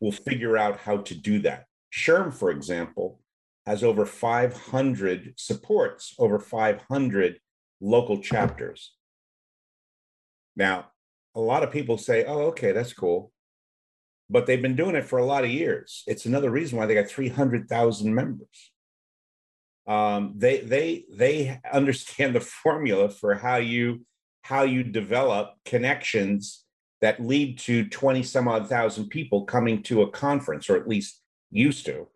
will 0.00 0.12
figure 0.12 0.56
out 0.56 0.78
how 0.78 0.98
to 0.98 1.14
do 1.14 1.40
that. 1.40 1.66
SHRM 1.92 2.32
for 2.32 2.50
example 2.50 3.20
has 3.66 3.82
over 3.82 4.04
500 4.04 5.34
supports 5.36 6.14
over 6.18 6.38
500 6.38 7.38
local 7.80 8.18
chapters. 8.20 8.94
Now 10.56 10.90
a 11.34 11.40
lot 11.40 11.62
of 11.62 11.70
people 11.70 11.98
say 11.98 12.24
oh 12.24 12.42
okay 12.48 12.72
that's 12.72 12.92
cool 12.92 13.32
but 14.30 14.46
they've 14.46 14.62
been 14.62 14.76
doing 14.76 14.96
it 14.96 15.04
for 15.04 15.18
a 15.18 15.24
lot 15.24 15.44
of 15.44 15.50
years. 15.50 16.02
It's 16.06 16.26
another 16.26 16.50
reason 16.50 16.78
why 16.78 16.86
they 16.86 16.94
got 16.94 17.08
300,000 17.08 18.14
members. 18.14 18.72
Um, 19.86 20.32
they 20.36 20.60
they 20.60 21.04
they 21.12 21.60
understand 21.70 22.34
the 22.34 22.40
formula 22.40 23.10
for 23.10 23.34
how 23.34 23.56
you 23.56 24.06
how 24.42 24.62
you 24.62 24.82
develop 24.82 25.54
connections 25.66 26.64
that 27.00 27.20
lead 27.20 27.58
to 27.58 27.86
20 27.88 28.22
some 28.22 28.48
odd 28.48 28.68
thousand 28.68 29.08
people 29.08 29.44
coming 29.44 29.82
to 29.82 30.02
a 30.02 30.10
conference, 30.10 30.70
or 30.70 30.76
at 30.76 30.88
least 30.88 31.20
used 31.50 31.84
to. 31.86 32.08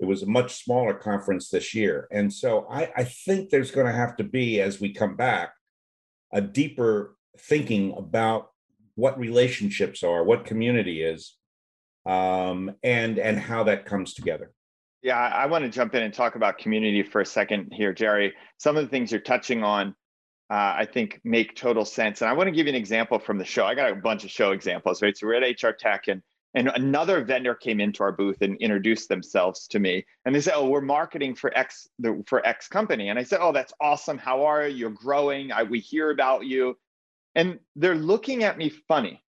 It 0.00 0.06
was 0.06 0.22
a 0.22 0.26
much 0.26 0.62
smaller 0.62 0.94
conference 0.94 1.48
this 1.48 1.74
year. 1.74 2.08
And 2.10 2.32
so 2.32 2.66
I, 2.70 2.92
I 2.96 3.04
think 3.04 3.50
there's 3.50 3.70
going 3.70 3.86
to 3.86 3.92
have 3.92 4.16
to 4.16 4.24
be, 4.24 4.60
as 4.60 4.80
we 4.80 4.92
come 4.92 5.16
back, 5.16 5.52
a 6.32 6.40
deeper 6.40 7.16
thinking 7.38 7.94
about 7.96 8.50
what 8.96 9.18
relationships 9.18 10.02
are, 10.02 10.24
what 10.24 10.44
community 10.44 11.02
is, 11.02 11.34
um, 12.06 12.74
and 12.82 13.18
and 13.18 13.38
how 13.38 13.64
that 13.64 13.86
comes 13.86 14.14
together. 14.14 14.52
Yeah, 15.02 15.18
I 15.18 15.46
want 15.46 15.64
to 15.64 15.70
jump 15.70 15.94
in 15.94 16.02
and 16.02 16.14
talk 16.14 16.34
about 16.34 16.56
community 16.56 17.02
for 17.02 17.20
a 17.20 17.26
second 17.26 17.72
here, 17.72 17.92
Gerry. 17.92 18.32
Some 18.56 18.76
of 18.76 18.84
the 18.84 18.88
things 18.88 19.12
you're 19.12 19.20
touching 19.20 19.62
on, 19.62 19.88
uh, 20.50 20.74
I 20.78 20.88
think, 20.90 21.20
make 21.24 21.54
total 21.56 21.84
sense. 21.84 22.22
And 22.22 22.30
I 22.30 22.32
want 22.32 22.46
to 22.46 22.52
give 22.52 22.66
you 22.66 22.70
an 22.70 22.76
example 22.76 23.18
from 23.18 23.36
the 23.36 23.44
show. 23.44 23.66
I 23.66 23.74
got 23.74 23.90
a 23.90 23.96
bunch 23.96 24.24
of 24.24 24.30
show 24.30 24.52
examples, 24.52 25.02
right? 25.02 25.14
So 25.16 25.26
we're 25.26 25.42
at 25.42 25.62
HR 25.62 25.72
Tech, 25.78 26.08
and 26.08 26.22
and 26.54 26.68
another 26.68 27.24
vendor 27.24 27.54
came 27.54 27.80
into 27.80 28.04
our 28.04 28.12
booth 28.12 28.40
and 28.40 28.56
introduced 28.58 29.08
themselves 29.08 29.66
to 29.68 29.80
me, 29.80 30.06
and 30.24 30.34
they 30.34 30.40
said, 30.40 30.54
"Oh, 30.56 30.68
we're 30.68 30.80
marketing 30.80 31.34
for 31.34 31.56
X 31.56 31.88
for 32.26 32.46
X 32.46 32.68
company." 32.68 33.08
And 33.08 33.18
I 33.18 33.24
said, 33.24 33.40
"Oh, 33.42 33.52
that's 33.52 33.74
awesome. 33.80 34.16
How 34.16 34.44
are 34.44 34.66
you? 34.68 34.76
You're 34.76 34.90
growing. 34.90 35.52
I, 35.52 35.64
we 35.64 35.80
hear 35.80 36.12
about 36.12 36.46
you." 36.46 36.78
And 37.34 37.58
they're 37.76 37.94
looking 37.94 38.44
at 38.44 38.58
me 38.58 38.70
funny. 38.88 39.22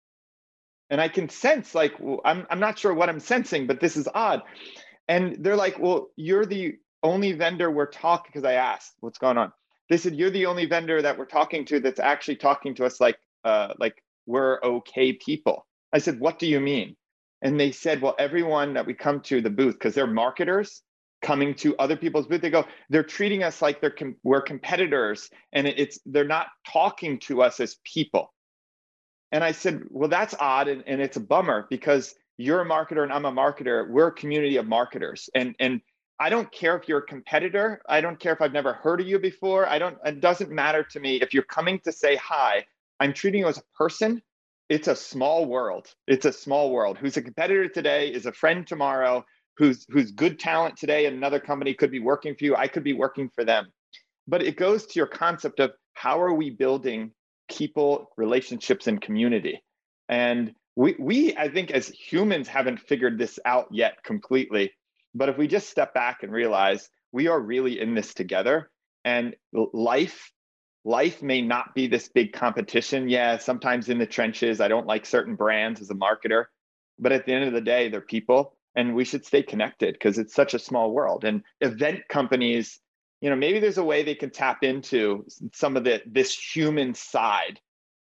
And 0.89 1.01
i 1.01 1.07
can 1.07 1.29
sense 1.29 1.73
like 1.73 1.93
well, 1.99 2.21
I'm, 2.25 2.45
I'm 2.49 2.59
not 2.59 2.77
sure 2.77 2.93
what 2.93 3.09
i'm 3.09 3.19
sensing 3.19 3.65
but 3.67 3.79
this 3.79 3.97
is 3.97 4.07
odd. 4.13 4.43
And 5.07 5.37
they're 5.43 5.55
like 5.55 5.79
well 5.79 6.09
you're 6.15 6.45
the 6.45 6.75
only 7.03 7.33
vendor 7.33 7.71
we're 7.71 7.87
talking 7.87 8.29
because 8.31 8.45
i 8.45 8.53
asked 8.53 8.93
what's 8.99 9.17
going 9.17 9.37
on? 9.37 9.51
They 9.89 9.97
said 9.97 10.15
you're 10.15 10.31
the 10.31 10.45
only 10.47 10.65
vendor 10.65 11.01
that 11.01 11.17
we're 11.17 11.25
talking 11.25 11.65
to 11.65 11.79
that's 11.79 11.99
actually 11.99 12.37
talking 12.37 12.75
to 12.75 12.85
us 12.85 12.99
like 12.99 13.17
uh, 13.43 13.73
like 13.79 14.03
we're 14.25 14.59
okay 14.63 15.13
people. 15.13 15.67
I 15.93 15.99
said 15.99 16.19
what 16.19 16.39
do 16.39 16.47
you 16.47 16.59
mean? 16.59 16.95
And 17.41 17.59
they 17.59 17.71
said 17.71 18.01
well 18.01 18.15
everyone 18.19 18.73
that 18.73 18.85
we 18.85 18.93
come 18.93 19.21
to 19.21 19.41
the 19.41 19.49
booth 19.49 19.75
because 19.75 19.95
they're 19.95 20.07
marketers 20.07 20.81
coming 21.21 21.53
to 21.55 21.75
other 21.77 21.95
people's 21.95 22.27
booth 22.27 22.41
they 22.41 22.49
go 22.49 22.65
they're 22.89 23.03
treating 23.03 23.43
us 23.43 23.61
like 23.61 23.81
they're 23.81 23.89
com- 23.89 24.15
we're 24.23 24.41
competitors 24.41 25.29
and 25.53 25.67
it's 25.67 25.99
they're 26.05 26.23
not 26.23 26.47
talking 26.71 27.19
to 27.19 27.41
us 27.41 27.59
as 27.59 27.77
people. 27.83 28.33
And 29.31 29.43
i 29.43 29.51
said 29.51 29.83
well 29.89 30.09
that's 30.09 30.35
odd 30.39 30.67
and, 30.67 30.83
and 30.87 31.01
it's 31.01 31.17
a 31.17 31.21
bummer 31.21 31.67
because 31.69 32.15
you're 32.37 32.61
a 32.61 32.65
marketer 32.65 33.03
and 33.03 33.11
i'm 33.11 33.25
a 33.25 33.31
marketer. 33.31 33.89
We're 33.89 34.07
a 34.07 34.13
community 34.13 34.57
of 34.57 34.67
marketers 34.67 35.29
and 35.33 35.55
and 35.59 35.81
i 36.19 36.29
don't 36.29 36.51
care 36.51 36.77
if 36.77 36.87
you're 36.87 36.99
a 36.99 37.05
competitor. 37.05 37.81
I 37.89 38.01
don't 38.01 38.19
care 38.19 38.33
if 38.33 38.41
i've 38.41 38.53
never 38.53 38.73
heard 38.73 39.01
of 39.01 39.07
you 39.07 39.19
before. 39.19 39.67
I 39.67 39.79
don't 39.79 39.97
it 40.05 40.21
doesn't 40.21 40.51
matter 40.51 40.83
to 40.83 40.99
me 40.99 41.21
if 41.21 41.33
you're 41.33 41.43
coming 41.43 41.79
to 41.85 41.91
say 41.91 42.15
hi. 42.17 42.65
I'm 42.99 43.13
treating 43.13 43.41
you 43.41 43.47
as 43.47 43.57
a 43.57 43.63
person. 43.77 44.21
It's 44.69 44.87
a 44.87 44.95
small 44.95 45.45
world. 45.45 45.93
It's 46.07 46.25
a 46.25 46.33
small 46.33 46.71
world. 46.71 46.97
Who's 46.97 47.17
a 47.17 47.21
competitor 47.21 47.67
today 47.69 48.07
is 48.07 48.25
a 48.25 48.31
friend 48.31 48.65
tomorrow 48.65 49.25
who's 49.57 49.85
who's 49.89 50.11
good 50.11 50.39
talent 50.39 50.77
today 50.77 51.05
and 51.05 51.15
another 51.15 51.39
company 51.39 51.73
could 51.73 51.91
be 51.91 51.99
working 51.99 52.35
for 52.35 52.43
you 52.43 52.55
i 52.55 52.67
could 52.67 52.83
be 52.83 52.93
working 52.93 53.29
for 53.33 53.43
them. 53.43 53.67
But 54.27 54.41
it 54.41 54.57
goes 54.57 54.87
to 54.87 54.99
your 54.99 55.07
concept 55.07 55.59
of 55.59 55.71
how 55.93 56.19
are 56.21 56.33
we 56.33 56.49
building 56.49 57.11
people 57.49 58.09
relationships 58.17 58.87
and 58.87 58.99
community? 58.99 59.61
And 60.09 60.53
we 60.75 60.95
we 60.99 61.35
i 61.37 61.47
think 61.49 61.71
as 61.71 61.87
humans 61.87 62.47
haven't 62.47 62.79
figured 62.79 63.17
this 63.17 63.39
out 63.45 63.67
yet 63.71 64.03
completely 64.03 64.71
but 65.13 65.29
if 65.29 65.37
we 65.37 65.47
just 65.47 65.69
step 65.69 65.93
back 65.93 66.23
and 66.23 66.31
realize 66.31 66.89
we 67.11 67.27
are 67.27 67.39
really 67.39 67.79
in 67.79 67.95
this 67.95 68.13
together 68.13 68.69
and 69.05 69.35
life 69.53 70.31
life 70.83 71.23
may 71.23 71.41
not 71.41 71.73
be 71.73 71.87
this 71.87 72.09
big 72.09 72.31
competition. 72.33 73.09
Yeah 73.09 73.37
sometimes 73.37 73.89
in 73.89 73.97
the 73.97 74.05
trenches 74.05 74.59
i 74.59 74.67
don't 74.67 74.87
like 74.87 75.05
certain 75.05 75.35
brands 75.35 75.81
as 75.81 75.89
a 75.89 75.95
marketer 75.95 76.45
but 76.99 77.11
at 77.11 77.25
the 77.25 77.33
end 77.33 77.45
of 77.45 77.53
the 77.53 77.61
day 77.61 77.89
they're 77.89 78.01
people 78.01 78.57
and 78.75 78.95
we 78.95 79.05
should 79.05 79.25
stay 79.25 79.41
connected 79.41 79.93
because 79.93 80.17
it's 80.17 80.33
such 80.33 80.53
a 80.53 80.59
small 80.59 80.91
world 80.91 81.23
and 81.23 81.41
event 81.61 82.01
companies 82.09 82.79
you 83.21 83.29
know 83.29 83.35
maybe 83.35 83.59
there's 83.59 83.77
a 83.77 83.83
way 83.83 84.03
they 84.03 84.15
can 84.15 84.29
tap 84.29 84.63
into 84.63 85.25
some 85.53 85.77
of 85.77 85.83
the 85.83 86.01
this 86.05 86.33
human 86.33 86.93
side 86.93 87.59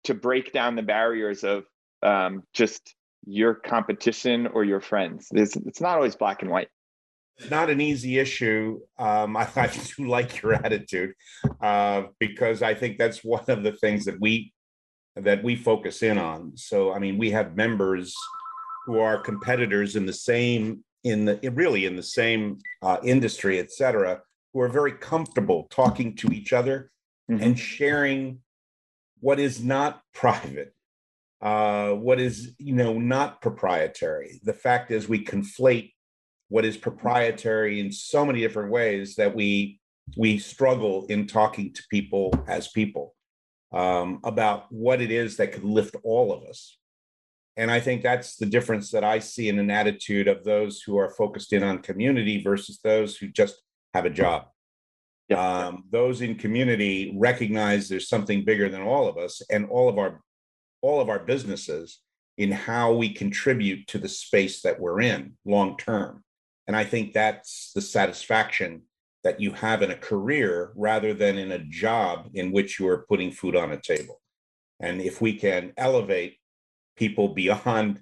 to 0.03 0.13
break 0.13 0.51
down 0.51 0.75
the 0.75 0.81
barriers 0.81 1.43
of 1.43 1.65
um, 2.03 2.43
just 2.53 2.95
your 3.25 3.55
competition 3.55 4.47
or 4.47 4.63
your 4.63 4.81
friends 4.81 5.27
it's, 5.31 5.55
it's 5.55 5.81
not 5.81 5.95
always 5.95 6.15
black 6.15 6.41
and 6.41 6.51
white 6.51 6.69
not 7.51 7.69
an 7.69 7.81
easy 7.81 8.17
issue. 8.17 8.79
Um, 8.97 9.35
I, 9.35 9.47
I, 9.55 9.67
do 9.97 10.07
like 10.07 10.41
your 10.41 10.53
attitude 10.53 11.13
uh, 11.61 12.03
because 12.19 12.61
I 12.61 12.73
think 12.73 12.97
that's 12.97 13.23
one 13.23 13.43
of 13.47 13.63
the 13.63 13.73
things 13.73 14.05
that 14.05 14.19
we 14.19 14.53
that 15.15 15.43
we 15.43 15.55
focus 15.55 16.03
in 16.03 16.17
on. 16.17 16.53
So, 16.55 16.93
I 16.93 16.99
mean, 16.99 17.17
we 17.17 17.31
have 17.31 17.55
members 17.55 18.13
who 18.85 18.99
are 18.99 19.17
competitors 19.17 19.95
in 19.95 20.05
the 20.05 20.13
same 20.13 20.83
in 21.03 21.25
the 21.25 21.51
really 21.53 21.85
in 21.85 21.95
the 21.95 22.03
same 22.03 22.57
uh, 22.81 22.97
industry, 23.03 23.59
et 23.59 23.71
cetera, 23.71 24.21
who 24.53 24.59
are 24.59 24.67
very 24.67 24.91
comfortable 24.91 25.67
talking 25.69 26.15
to 26.15 26.31
each 26.31 26.51
other 26.51 26.91
mm-hmm. 27.29 27.43
and 27.43 27.59
sharing 27.59 28.39
what 29.19 29.39
is 29.39 29.63
not 29.63 30.01
private, 30.13 30.73
uh, 31.41 31.91
what 31.91 32.19
is 32.19 32.55
you 32.57 32.73
know 32.73 32.97
not 32.97 33.41
proprietary. 33.41 34.39
The 34.43 34.53
fact 34.53 34.91
is, 34.91 35.07
we 35.07 35.23
conflate 35.23 35.91
what 36.49 36.65
is 36.65 36.77
proprietary 36.77 37.79
in 37.79 37.91
so 37.91 38.25
many 38.25 38.39
different 38.39 38.71
ways 38.71 39.15
that 39.15 39.35
we 39.35 39.79
we 40.17 40.37
struggle 40.37 41.05
in 41.07 41.27
talking 41.27 41.73
to 41.73 41.83
people 41.89 42.33
as 42.47 42.67
people 42.67 43.15
um, 43.71 44.19
about 44.23 44.71
what 44.71 45.01
it 45.01 45.11
is 45.11 45.37
that 45.37 45.51
could 45.51 45.63
lift 45.63 45.95
all 46.03 46.31
of 46.31 46.43
us. 46.43 46.77
And 47.57 47.71
I 47.71 47.79
think 47.79 48.01
that's 48.01 48.35
the 48.35 48.45
difference 48.45 48.91
that 48.91 49.03
I 49.03 49.19
see 49.19 49.47
in 49.47 49.59
an 49.59 49.71
attitude 49.71 50.27
of 50.27 50.43
those 50.43 50.81
who 50.81 50.97
are 50.97 51.09
focused 51.09 51.53
in 51.53 51.63
on 51.63 51.79
community 51.79 52.43
versus 52.43 52.79
those 52.83 53.15
who 53.15 53.27
just 53.27 53.61
have 53.93 54.05
a 54.05 54.09
job. 54.09 54.47
Um, 55.35 55.85
those 55.89 56.21
in 56.21 56.35
community 56.35 57.15
recognize 57.17 57.87
there's 57.87 58.09
something 58.09 58.43
bigger 58.43 58.69
than 58.69 58.81
all 58.81 59.07
of 59.07 59.17
us 59.17 59.41
and 59.49 59.65
all 59.67 59.89
of 59.89 59.97
our 59.97 60.21
all 60.81 61.01
of 61.01 61.09
our 61.09 61.17
businesses 61.17 62.01
in 62.37 62.51
how 62.51 62.93
we 62.93 63.09
contribute 63.09 63.87
to 63.87 63.97
the 63.97 64.09
space 64.09 64.61
that 64.61 64.79
we're 64.79 65.01
in 65.01 65.33
long 65.45 65.77
term. 65.77 66.23
And 66.67 66.75
I 66.75 66.83
think 66.83 67.13
that's 67.13 67.71
the 67.73 67.81
satisfaction 67.81 68.83
that 69.23 69.39
you 69.39 69.51
have 69.53 69.81
in 69.81 69.89
a 69.89 69.97
career 69.97 70.71
rather 70.75 71.13
than 71.13 71.39
in 71.39 71.51
a 71.53 71.63
job 71.63 72.29
in 72.33 72.51
which 72.51 72.79
you 72.79 72.87
are 72.87 73.05
putting 73.09 73.31
food 73.31 73.55
on 73.55 73.71
a 73.71 73.81
table. 73.81 74.21
And 74.79 75.01
if 75.01 75.21
we 75.21 75.33
can 75.33 75.73
elevate 75.77 76.37
people 76.95 77.29
beyond 77.29 78.01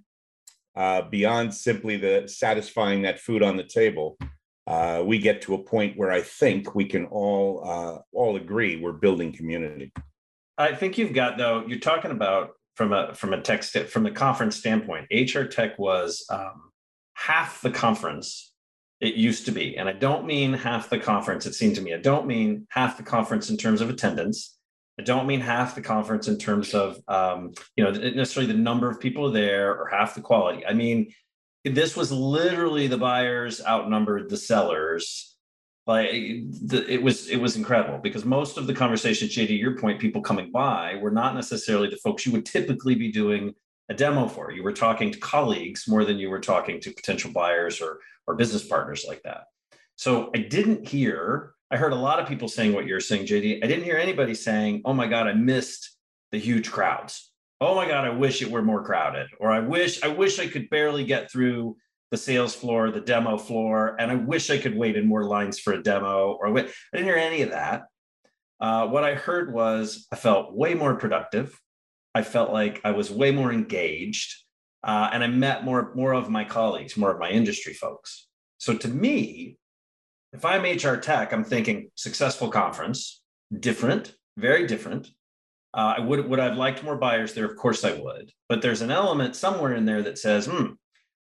uh, 0.76 1.04
beyond 1.04 1.54
simply 1.54 1.98
the 1.98 2.28
satisfying 2.28 3.04
that 3.04 3.20
food 3.20 3.44
on 3.44 3.58
the 3.58 3.64
table, 3.64 4.18
uh, 4.66 5.04
we 5.06 5.20
get 5.20 5.42
to 5.44 5.54
a 5.54 5.64
point 5.64 5.98
where 5.98 6.12
I 6.12 6.22
think 6.22 6.74
we 6.74 6.86
can 6.86 7.06
all 7.06 7.64
uh, 7.66 8.00
all 8.12 8.36
agree 8.36 8.78
we're 8.78 8.94
building 8.94 9.34
community. 9.34 9.92
I 10.58 10.74
think 10.74 10.98
you've 10.98 11.14
got 11.14 11.38
though. 11.38 11.64
You're 11.68 11.80
talking 11.80 12.12
about 12.12 12.52
from 12.76 12.94
a 12.94 13.14
from 13.14 13.34
a 13.34 13.42
tech 13.42 13.64
st- 13.64 13.90
from 13.90 14.04
the 14.04 14.12
conference 14.12 14.56
standpoint. 14.56 15.08
HR 15.12 15.44
Tech 15.44 15.78
was 15.78 16.26
um, 16.30 16.72
half 17.16 17.62
the 17.62 17.72
conference 17.72 18.54
it 19.00 19.16
used 19.16 19.46
to 19.46 19.52
be, 19.52 19.78
and 19.78 19.90
I 19.90 19.94
don't 19.94 20.26
mean 20.26 20.54
half 20.54 20.90
the 20.90 21.00
conference. 21.00 21.46
It 21.46 21.56
seemed 21.56 21.76
to 21.76 21.82
me. 21.82 21.94
I 21.94 21.98
don't 21.98 22.26
mean 22.26 22.68
half 22.70 22.98
the 22.98 23.04
conference 23.04 23.50
in 23.50 23.58
terms 23.58 23.82
of 23.82 23.90
attendance. 23.90 24.58
I 25.00 25.04
don't 25.04 25.26
mean 25.26 25.40
half 25.40 25.76
the 25.76 25.82
conference 25.82 26.28
in 26.28 26.38
terms 26.38 26.74
of 26.74 27.00
um, 27.08 27.54
you 27.76 27.84
know 27.84 27.92
necessarily 27.92 28.52
the 28.52 28.60
number 28.60 28.90
of 28.90 29.00
people 29.00 29.32
there 29.32 29.76
or 29.76 29.88
half 29.88 30.16
the 30.16 30.22
quality. 30.22 30.66
I 30.66 30.74
mean 30.74 31.14
this 31.66 31.96
was 31.96 32.12
literally 32.12 32.88
the 32.88 32.98
buyers 32.98 33.62
outnumbered 33.66 34.30
the 34.30 34.38
sellers. 34.38 35.36
Like 35.86 36.12
the, 36.12 36.86
it 36.88 37.02
was 37.02 37.28
it 37.30 37.38
was 37.38 37.56
incredible 37.58 37.98
because 37.98 38.24
most 38.24 38.58
of 38.58 38.68
the 38.68 38.74
conversations 38.74 39.36
jd 39.36 39.60
your 39.60 39.78
point 39.78 40.00
people 40.00 40.22
coming 40.22 40.50
by 40.52 40.96
were 41.02 41.12
not 41.12 41.36
necessarily 41.36 41.90
the 41.90 41.98
folks 41.98 42.26
you 42.26 42.32
would 42.32 42.46
typically 42.46 42.96
be 42.96 43.12
doing 43.12 43.54
a 43.90 43.94
demo 43.94 44.28
for. 44.28 44.52
You 44.52 44.64
were 44.64 44.72
talking 44.72 45.12
to 45.12 45.20
colleagues 45.20 45.86
more 45.88 46.06
than 46.06 46.18
you 46.18 46.30
were 46.30 46.40
talking 46.40 46.80
to 46.82 46.92
potential 46.92 47.32
buyers 47.32 47.82
or 47.82 48.00
or 48.28 48.36
business 48.36 48.66
partners 48.66 49.06
like 49.08 49.22
that. 49.24 49.46
So 49.96 50.32
i 50.36 50.40
didn't 50.40 50.88
hear 50.88 51.54
i 51.74 51.78
heard 51.78 51.92
a 51.92 51.96
lot 51.96 52.20
of 52.20 52.28
people 52.28 52.48
saying 52.48 52.72
what 52.72 52.86
you're 52.86 53.00
saying 53.00 53.26
jd 53.26 53.64
i 53.64 53.68
didn't 53.68 53.84
hear 53.84 53.98
anybody 53.98 54.36
saying 54.36 54.82
oh 54.86 54.94
my 54.94 55.08
god 55.08 55.28
i 55.28 55.34
missed 55.34 55.98
the 56.32 56.40
huge 56.40 56.72
crowds. 56.72 57.32
Oh 57.62 57.76
my 57.76 57.88
god 57.88 58.06
i 58.06 58.10
wish 58.10 58.42
it 58.42 58.52
were 58.52 58.62
more 58.62 58.84
crowded 58.84 59.28
or 59.40 59.52
i 59.52 59.60
wish 59.60 60.04
i 60.04 60.08
wish 60.08 60.40
i 60.40 60.48
could 60.48 60.70
barely 60.70 61.04
get 61.04 61.32
through 61.32 61.78
the 62.12 62.18
sales 62.18 62.54
floor 62.54 62.92
the 62.92 63.02
demo 63.02 63.38
floor 63.38 63.96
and 64.00 64.12
i 64.12 64.16
wish 64.16 64.50
i 64.50 64.58
could 64.58 64.76
wait 64.76 64.96
in 64.96 65.08
more 65.08 65.24
lines 65.24 65.60
for 65.60 65.74
a 65.74 65.82
demo 65.82 66.38
or 66.40 66.48
i, 66.48 66.52
I 66.52 66.68
didn't 66.94 67.06
hear 67.06 67.16
any 67.16 67.42
of 67.42 67.52
that. 67.52 67.84
Uh, 68.60 68.88
what 68.88 69.04
i 69.04 69.16
heard 69.16 69.54
was 69.54 70.08
i 70.12 70.16
felt 70.16 70.54
way 70.54 70.74
more 70.76 70.96
productive. 70.96 71.60
I 72.14 72.22
felt 72.22 72.52
like 72.52 72.82
i 72.84 72.92
was 72.92 73.10
way 73.10 73.32
more 73.32 73.52
engaged 73.52 74.36
uh, 74.84 75.10
and 75.12 75.24
i 75.24 75.28
met 75.28 75.64
more 75.64 75.94
more 75.96 76.14
of 76.14 76.30
my 76.30 76.44
colleagues 76.44 76.98
more 76.98 77.12
of 77.12 77.20
my 77.20 77.30
industry 77.30 77.74
folks. 77.74 78.28
So 78.58 78.78
to 78.78 78.88
me 78.88 79.58
if 80.34 80.44
i'm 80.44 80.64
hr 80.64 80.98
tech 80.98 81.32
i'm 81.32 81.44
thinking 81.44 81.90
successful 81.96 82.50
conference 82.50 83.22
different 83.60 84.16
very 84.38 84.68
different 84.68 85.10
uh, 85.76 85.96
I 85.98 86.02
would 86.02 86.30
would 86.30 86.40
I've 86.40 86.58
liked 86.58 86.84
more 86.84 86.98
buyers 86.98 87.34
there? 87.34 87.46
Of 87.46 87.58
course 87.58 87.84
I 87.84 87.94
would. 87.94 88.32
But 88.48 88.62
there's 88.62 88.82
an 88.82 88.92
element 88.92 89.36
somewhere 89.36 89.74
in 89.74 89.86
there 89.86 90.04
that 90.04 90.20
says, 90.20 90.46
hmm, 90.46 90.74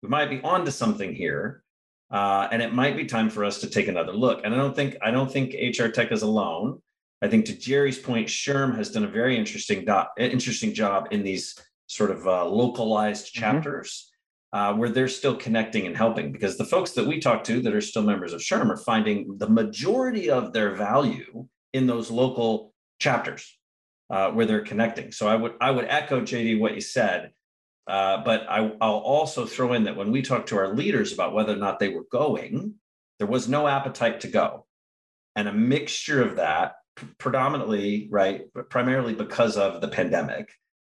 we 0.03 0.09
might 0.09 0.29
be 0.29 0.41
onto 0.41 0.71
something 0.71 1.13
here. 1.15 1.63
Uh, 2.11 2.49
and 2.51 2.61
it 2.61 2.73
might 2.73 2.97
be 2.97 3.05
time 3.05 3.29
for 3.29 3.45
us 3.45 3.61
to 3.61 3.69
take 3.69 3.87
another 3.87 4.11
look. 4.11 4.41
And 4.43 4.53
I 4.53 4.57
don't 4.57 4.75
think 4.75 4.97
I 5.01 5.11
don't 5.11 5.31
think 5.31 5.53
HR 5.53 5.87
Tech 5.87 6.11
is 6.11 6.23
alone. 6.23 6.81
I 7.21 7.29
think 7.29 7.45
to 7.45 7.57
Gerry's 7.57 7.99
point, 7.99 8.27
SHRM 8.27 8.75
has 8.75 8.91
done 8.91 9.05
a 9.05 9.07
very 9.07 9.37
interesting 9.37 9.85
do- 9.85 10.03
interesting 10.17 10.73
job 10.73 11.07
in 11.11 11.23
these 11.23 11.55
sort 11.87 12.11
of 12.11 12.27
uh, 12.27 12.45
localized 12.45 13.33
mm-hmm. 13.33 13.39
Uh, 14.53 14.73
where 14.73 14.89
they're 14.89 15.07
still 15.07 15.37
connecting 15.37 15.87
and 15.87 15.95
helping 15.95 16.29
because 16.29 16.57
the 16.57 16.65
folks 16.65 16.91
that 16.91 17.07
we 17.07 17.21
talk 17.21 17.41
to 17.41 17.61
that 17.61 17.73
are 17.73 17.79
still 17.79 18.03
members 18.03 18.33
of 18.33 18.41
SHRM 18.41 18.69
are 18.69 18.75
finding 18.75 19.37
the 19.37 19.47
majority 19.47 20.29
of 20.29 20.51
their 20.51 20.75
value 20.75 21.47
in 21.71 21.87
those 21.87 22.11
local 22.11 22.73
chapters 22.99 23.57
uh, 24.09 24.29
where 24.31 24.45
they're 24.45 24.65
connecting. 24.65 25.11
So 25.11 25.27
I 25.27 25.35
would 25.35 25.53
I 25.61 25.71
would 25.71 25.85
echo 25.87 26.21
JD 26.21 26.59
what 26.59 26.75
you 26.75 26.81
said, 26.81 27.31
uh, 27.87 28.23
but 28.23 28.45
I, 28.49 28.71
I'll 28.81 28.97
also 28.97 29.45
throw 29.45 29.73
in 29.73 29.85
that 29.85 29.95
when 29.95 30.11
we 30.11 30.21
talked 30.21 30.49
to 30.49 30.57
our 30.57 30.73
leaders 30.73 31.13
about 31.13 31.33
whether 31.33 31.53
or 31.53 31.57
not 31.57 31.79
they 31.79 31.89
were 31.89 32.05
going, 32.11 32.75
there 33.19 33.27
was 33.27 33.47
no 33.47 33.67
appetite 33.67 34.21
to 34.21 34.27
go, 34.27 34.65
and 35.35 35.47
a 35.47 35.53
mixture 35.53 36.21
of 36.21 36.35
that, 36.35 36.73
predominantly 37.17 38.09
right, 38.11 38.43
primarily 38.69 39.13
because 39.13 39.57
of 39.57 39.79
the 39.81 39.87
pandemic. 39.87 40.49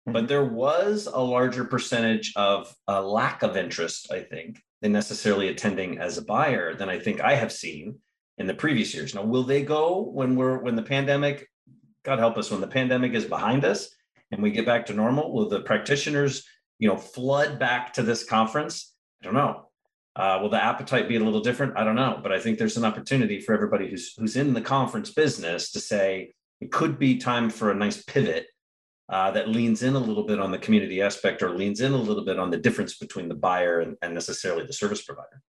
Mm-hmm. 0.09 0.13
But 0.13 0.29
there 0.29 0.45
was 0.45 1.07
a 1.07 1.21
larger 1.21 1.65
percentage 1.65 2.33
of 2.37 2.75
a 2.87 3.01
lack 3.01 3.43
of 3.43 3.57
interest, 3.57 4.13
I 4.13 4.21
think, 4.21 4.61
in 4.83 4.93
necessarily 4.93 5.49
attending 5.49 5.99
as 5.99 6.19
a 6.19 6.25
buyer 6.25 6.75
than 6.75 6.89
I 6.89 6.99
think 6.99 7.21
I 7.21 7.35
have 7.35 7.53
seen 7.53 7.99
in 8.39 8.47
the 8.47 8.55
previous 8.55 8.95
years. 8.95 9.15
Now, 9.15 9.23
will 9.23 9.45
they 9.45 9.63
go 9.63 10.01
when 10.01 10.37
we're 10.37 10.59
when 10.59 10.77
the 10.77 10.83
pandemic 10.83 11.49
God 12.05 12.19
help 12.19 12.39
us 12.39 12.51
when 12.51 12.61
the 12.61 12.67
pandemic 12.67 13.13
is 13.13 13.25
behind 13.25 13.65
us 13.65 13.91
and 14.31 14.43
we 14.43 14.51
get 14.51 14.65
back 14.65 14.87
to 14.87 14.95
normal, 14.95 15.33
will 15.33 15.49
the 15.49 15.61
practitioners, 15.61 16.47
you 16.79 16.89
know, 16.89 16.97
flood 16.97 17.59
back 17.59 17.93
to 17.95 18.03
this 18.03 18.25
conference? 18.25 18.95
I 19.21 19.27
don't 19.27 19.35
know. 19.35 19.69
Uh, 20.17 20.39
will 20.41 20.49
the 20.49 20.63
appetite 20.63 21.09
be 21.09 21.17
a 21.17 21.21
little 21.21 21.41
different? 21.41 21.77
I 21.77 21.85
don't 21.85 21.97
know, 21.97 22.19
but 22.23 22.33
I 22.33 22.41
think 22.41 22.59
there's 22.59 22.77
an 22.77 22.85
opportunity 22.85 23.41
for 23.41 23.55
everybody 23.55 23.89
who's 23.89 24.15
who's 24.17 24.37
in 24.37 24.55
the 24.55 24.61
conference 24.61 25.11
business 25.11 25.71
to 25.73 25.81
say 25.81 26.33
it 26.61 26.73
could 26.73 26.99
be 26.99 27.19
time 27.19 27.51
for 27.51 27.71
a 27.71 27.75
nice 27.75 28.03
pivot 28.03 28.47
uh, 29.09 29.31
that 29.31 29.49
leans 29.49 29.83
in 29.83 29.95
a 29.95 29.99
little 29.99 30.25
bit 30.25 30.39
on 30.39 30.51
the 30.51 30.59
community 30.59 31.01
aspect 31.01 31.43
or 31.43 31.51
leans 31.51 31.81
in 31.81 31.93
a 31.93 31.97
little 31.97 32.25
bit 32.25 32.39
on 32.39 32.51
the 32.51 32.59
difference 32.59 32.97
between 32.97 33.29
the 33.29 33.35
buyer 33.35 33.81
and, 33.81 33.97
and 34.03 34.15
necessarily 34.15 34.67
the 34.67 34.73
service 34.73 35.03
provider 35.03 35.43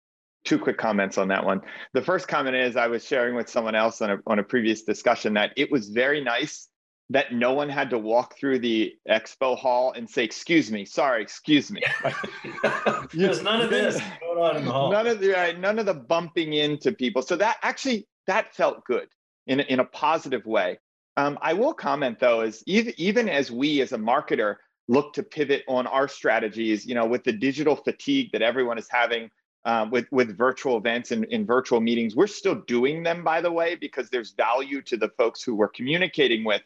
two 0.46 0.58
quick 0.58 0.78
comments 0.78 1.18
on 1.18 1.28
that 1.28 1.44
one. 1.44 1.60
The 1.92 2.00
first 2.00 2.28
comment 2.28 2.56
is 2.56 2.76
I 2.76 2.86
was 2.86 3.04
sharing 3.04 3.34
with 3.34 3.50
someone 3.50 3.74
else 3.74 4.00
on 4.00 4.10
a, 4.10 4.18
on 4.26 4.38
a 4.38 4.42
previous 4.42 4.84
discussion 4.84 5.34
that 5.34 5.52
it 5.56 5.70
was 5.70 5.88
very 5.88 6.22
nice 6.22 6.68
that 7.10 7.32
no 7.32 7.52
one 7.52 7.68
had 7.68 7.90
to 7.90 7.98
walk 7.98 8.36
through 8.38 8.58
the 8.58 8.94
expo 9.08 9.56
hall 9.56 9.92
and 9.92 10.08
say, 10.08 10.24
"Excuse 10.24 10.72
me, 10.72 10.84
sorry, 10.84 11.22
excuse 11.22 11.70
me." 11.70 11.82
There's 13.14 13.42
none 13.42 13.60
of 13.60 13.70
this 13.70 14.00
going 14.20 14.42
on 14.42 14.56
in 14.56 14.64
the 14.64 14.72
hall. 14.72 14.90
None 14.90 15.06
of 15.06 15.20
the 15.20 15.30
right, 15.30 15.58
none 15.58 15.78
of 15.78 15.86
the 15.86 15.94
bumping 15.94 16.54
into 16.54 16.92
people. 16.92 17.22
So 17.22 17.36
that 17.36 17.58
actually 17.62 18.08
that 18.26 18.54
felt 18.54 18.84
good 18.84 19.08
in 19.46 19.60
in 19.60 19.80
a 19.80 19.84
positive 19.84 20.44
way. 20.46 20.78
Um, 21.16 21.38
I 21.40 21.52
will 21.54 21.72
comment 21.72 22.18
though, 22.18 22.42
is 22.42 22.62
even 22.66 22.92
even 22.96 23.28
as 23.28 23.50
we 23.50 23.80
as 23.80 23.92
a 23.92 23.98
marketer 23.98 24.56
look 24.88 25.12
to 25.14 25.22
pivot 25.22 25.64
on 25.68 25.86
our 25.86 26.08
strategies, 26.08 26.86
you 26.86 26.94
know, 26.94 27.06
with 27.06 27.24
the 27.24 27.32
digital 27.32 27.76
fatigue 27.76 28.30
that 28.32 28.42
everyone 28.42 28.78
is 28.78 28.88
having 28.90 29.30
uh, 29.66 29.84
with 29.90 30.06
with 30.12 30.36
virtual 30.38 30.76
events 30.76 31.10
and 31.10 31.24
in 31.24 31.44
virtual 31.44 31.80
meetings. 31.80 32.14
We're 32.14 32.28
still 32.28 32.54
doing 32.54 33.02
them, 33.02 33.24
by 33.24 33.40
the 33.40 33.50
way, 33.50 33.74
because 33.74 34.08
there's 34.08 34.30
value 34.30 34.80
to 34.82 34.96
the 34.96 35.08
folks 35.18 35.42
who 35.42 35.56
we're 35.56 35.68
communicating 35.68 36.44
with. 36.44 36.62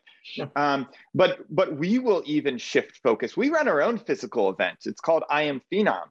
Um, 0.55 0.87
but 1.15 1.39
but 1.49 1.77
we 1.77 1.99
will 1.99 2.23
even 2.27 2.59
shift 2.59 3.01
focus. 3.03 3.37
We 3.37 3.49
run 3.49 3.69
our 3.69 3.81
own 3.81 3.99
physical 3.99 4.51
event. 4.51 4.81
It's 4.85 5.01
called 5.01 5.25
I 5.31 5.45
Am 5.45 5.63
Phenom, 5.73 6.09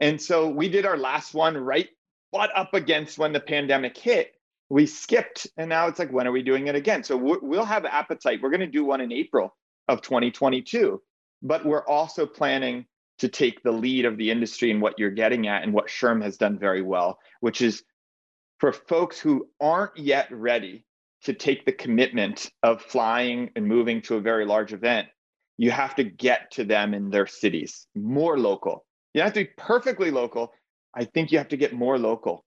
and 0.00 0.20
so 0.20 0.48
we 0.48 0.68
did 0.68 0.84
our 0.84 0.98
last 0.98 1.32
one 1.32 1.56
right 1.56 1.88
butt 2.32 2.50
up 2.56 2.74
against 2.74 3.18
when 3.18 3.32
the 3.32 3.40
pandemic 3.40 3.96
hit. 3.96 4.34
We 4.72 4.86
skipped, 4.86 5.46
and 5.58 5.68
now 5.68 5.88
it's 5.88 5.98
like, 5.98 6.10
when 6.10 6.26
are 6.26 6.32
we 6.32 6.42
doing 6.42 6.68
it 6.68 6.74
again? 6.74 7.04
So 7.04 7.14
we'll 7.14 7.66
have 7.66 7.84
appetite. 7.84 8.40
We're 8.40 8.48
going 8.48 8.60
to 8.60 8.66
do 8.66 8.86
one 8.86 9.02
in 9.02 9.12
April 9.12 9.54
of 9.86 10.00
2022, 10.00 10.98
but 11.42 11.66
we're 11.66 11.86
also 11.86 12.24
planning 12.24 12.86
to 13.18 13.28
take 13.28 13.62
the 13.62 13.70
lead 13.70 14.06
of 14.06 14.16
the 14.16 14.30
industry 14.30 14.70
and 14.70 14.80
what 14.80 14.98
you're 14.98 15.10
getting 15.10 15.46
at 15.46 15.62
and 15.62 15.74
what 15.74 15.88
SHRM 15.88 16.22
has 16.22 16.38
done 16.38 16.58
very 16.58 16.80
well, 16.80 17.18
which 17.40 17.60
is 17.60 17.82
for 18.60 18.72
folks 18.72 19.20
who 19.20 19.46
aren't 19.60 19.94
yet 19.98 20.32
ready 20.32 20.86
to 21.24 21.34
take 21.34 21.66
the 21.66 21.72
commitment 21.72 22.50
of 22.62 22.80
flying 22.80 23.50
and 23.54 23.66
moving 23.66 24.00
to 24.00 24.16
a 24.16 24.22
very 24.22 24.46
large 24.46 24.72
event, 24.72 25.06
you 25.58 25.70
have 25.70 25.94
to 25.96 26.04
get 26.04 26.50
to 26.52 26.64
them 26.64 26.94
in 26.94 27.10
their 27.10 27.26
cities, 27.26 27.86
more 27.94 28.38
local. 28.38 28.86
You 29.12 29.20
have 29.20 29.34
to 29.34 29.44
be 29.44 29.50
perfectly 29.58 30.10
local. 30.10 30.50
I 30.94 31.04
think 31.04 31.30
you 31.30 31.36
have 31.36 31.48
to 31.48 31.58
get 31.58 31.74
more 31.74 31.98
local 31.98 32.46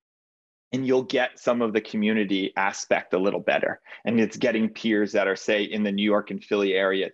and 0.73 0.85
you'll 0.85 1.03
get 1.03 1.39
some 1.39 1.61
of 1.61 1.73
the 1.73 1.81
community 1.81 2.51
aspect 2.57 3.13
a 3.13 3.19
little 3.19 3.39
better. 3.39 3.81
And 4.03 4.19
it's 4.19 4.37
getting 4.37 4.69
peers 4.69 5.11
that 5.13 5.27
are, 5.27 5.35
say, 5.35 5.63
in 5.63 5.83
the 5.83 5.91
New 5.91 6.03
York 6.03 6.31
and 6.31 6.43
Philly 6.43 6.73
area 6.73 7.09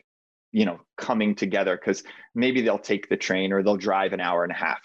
you 0.54 0.66
know 0.66 0.82
coming 0.98 1.34
together 1.34 1.78
because 1.78 2.04
maybe 2.36 2.60
they'll 2.60 2.78
take 2.78 3.08
the 3.08 3.16
train 3.16 3.54
or 3.54 3.64
they'll 3.64 3.78
drive 3.78 4.12
an 4.12 4.20
hour 4.20 4.44
and 4.44 4.52
a 4.52 4.56
half 4.56 4.82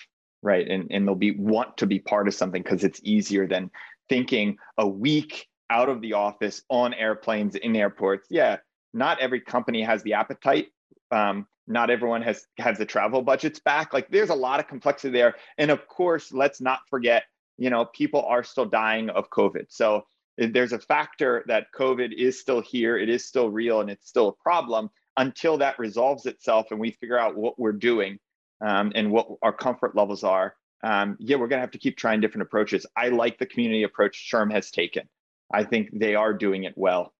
right? 0.46 0.68
And 0.68 0.87
and 0.90 1.07
they'll 1.07 1.14
be 1.14 1.33
want 1.33 1.76
to 1.79 1.87
be 1.87 1.98
part 1.98 2.29
of 2.29 2.35
something 2.35 2.62
because 2.62 2.85
it's 2.85 3.00
easier 3.02 3.46
than 3.46 3.70
thinking 4.09 4.57
a 4.79 4.87
week 4.87 5.48
out 5.68 5.88
of 5.88 6.00
the 6.00 6.12
office 6.12 6.62
on 6.70 6.94
airplanes 6.94 7.57
in 7.57 7.74
airports. 7.74 8.29
Yeah, 8.31 8.59
not 8.94 9.20
every 9.20 9.40
company 9.40 9.83
has 9.83 10.02
the 10.05 10.14
appetite. 10.14 10.68
Um, 11.11 11.46
not 11.66 11.90
everyone 11.90 12.22
has 12.22 12.46
has 12.59 12.79
the 12.79 12.87
travel 12.87 13.22
budgets 13.22 13.59
back. 13.59 13.92
Like 13.92 14.09
there's 14.09 14.31
a 14.31 14.35
lot 14.35 14.61
of 14.61 14.68
complexity 14.68 15.12
there. 15.12 15.35
And 15.59 15.70
of 15.70 15.88
course, 15.88 16.33
let's 16.33 16.61
not 16.61 16.81
forget, 16.88 17.24
you 17.59 17.71
know, 17.71 17.85
people 17.85 18.23
are 18.23 18.42
still 18.45 18.66
dying 18.66 19.11
of 19.11 19.31
COVID. 19.31 19.66
So 19.69 20.07
there's 20.38 20.73
a 20.73 20.79
factor 20.79 21.45
that 21.47 21.69
COVID 21.75 22.12
is 22.16 22.40
still 22.40 22.61
here, 22.61 22.99
it 22.99 23.09
is 23.09 23.27
still 23.27 23.51
real, 23.51 23.81
and 23.81 23.90
it's 23.90 24.09
still 24.09 24.29
a 24.29 24.42
problem 24.42 24.90
until 25.16 25.57
that 25.59 25.79
resolves 25.79 26.27
itself 26.27 26.66
and 26.71 26.79
we 26.79 26.90
figure 26.90 27.19
out 27.19 27.37
what 27.37 27.59
we're 27.59 27.73
doing 27.73 28.19
um, 28.61 28.92
and 28.95 29.11
what 29.11 29.29
our 29.42 29.53
comfort 29.53 29.97
levels 29.97 30.25
are. 30.25 30.55
Um, 30.83 31.16
yeah, 31.19 31.37
we're 31.37 31.49
going 31.49 31.59
to 31.59 31.62
have 31.62 31.71
to 31.71 31.79
keep 31.79 31.97
trying 31.97 32.21
different 32.21 32.42
approaches. 32.42 32.85
I 32.97 33.09
like 33.09 33.38
the 33.38 33.47
community 33.47 33.83
approach 33.83 34.29
SHRM 34.31 34.53
has 34.53 34.71
taken. 34.71 35.09
I 35.53 35.64
think 35.64 35.88
they 35.92 36.14
are 36.14 36.35
doing 36.35 36.64
it 36.64 36.75
well. 36.77 37.14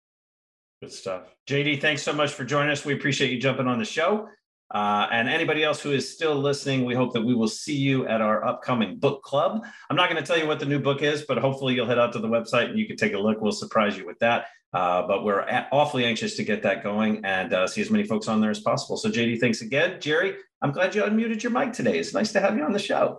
Good 0.83 0.92
stuff. 0.92 1.35
JD, 1.49 1.81
thanks 1.81 2.03
so 2.03 2.12
much 2.12 2.33
for 2.33 2.44
joining 2.44 2.70
us. 2.70 2.85
We 2.85 2.92
appreciate 2.92 3.31
you 3.31 3.40
jumping 3.40 3.66
on 3.66 3.79
the 3.79 3.85
show. 3.85 4.29
Uh, 4.70 5.07
and 5.12 5.29
anybody 5.29 5.62
else 5.62 5.81
who 5.81 5.92
is 5.92 6.12
still 6.12 6.35
listening, 6.35 6.85
we 6.85 6.94
hope 6.94 7.12
that 7.12 7.22
we 7.22 7.35
will 7.35 7.48
see 7.48 7.76
you 7.76 8.07
at 8.09 8.20
our 8.20 8.44
upcoming 8.44 8.96
book 8.96 9.22
club. 9.22 9.64
I'm 9.88 9.96
not 9.96 10.11
going 10.11 10.22
to 10.22 10.26
tell 10.26 10.38
you 10.38 10.46
what 10.46 10.59
the 10.59 10.66
new 10.66 10.81
book 10.81 11.02
is, 11.02 11.22
but 11.22 11.38
hopefully 11.38 11.74
you'll 11.74 11.87
head 11.87 11.98
out 11.98 12.12
to 12.14 12.18
the 12.18 12.29
website 12.29 12.70
and 12.70 12.79
you 12.79 12.87
can 12.87 12.96
take 12.96 13.14
a 13.14 13.18
look. 13.18 13.40
We'll 13.40 13.52
surprise 13.52 13.96
you 13.96 14.07
with 14.07 14.18
that. 14.18 14.46
Uh, 14.72 15.07
but 15.07 15.24
we're 15.24 15.46
awfully 15.72 16.05
anxious 16.05 16.37
to 16.37 16.44
get 16.44 16.62
that 16.62 16.83
going 16.83 17.24
and 17.24 17.55
uh, 17.55 17.66
see 17.66 17.81
as 17.81 17.90
many 17.90 18.05
folks 18.05 18.29
on 18.29 18.40
there 18.40 18.50
as 18.50 18.61
possible. 18.61 18.96
So, 18.96 19.09
JD, 19.09 19.40
thanks 19.40 19.62
again. 19.62 20.00
Gerry, 20.00 20.35
I'm 20.61 20.72
glad 20.72 20.94
you 20.94 21.02
unmuted 21.02 21.42
your 21.42 21.52
mic 21.52 21.72
today. 21.72 21.98
It's 21.98 22.12
nice 22.12 22.33
to 22.33 22.40
have 22.40 22.57
you 22.57 22.64
on 22.64 22.72
the 22.72 22.79
show. 22.79 23.18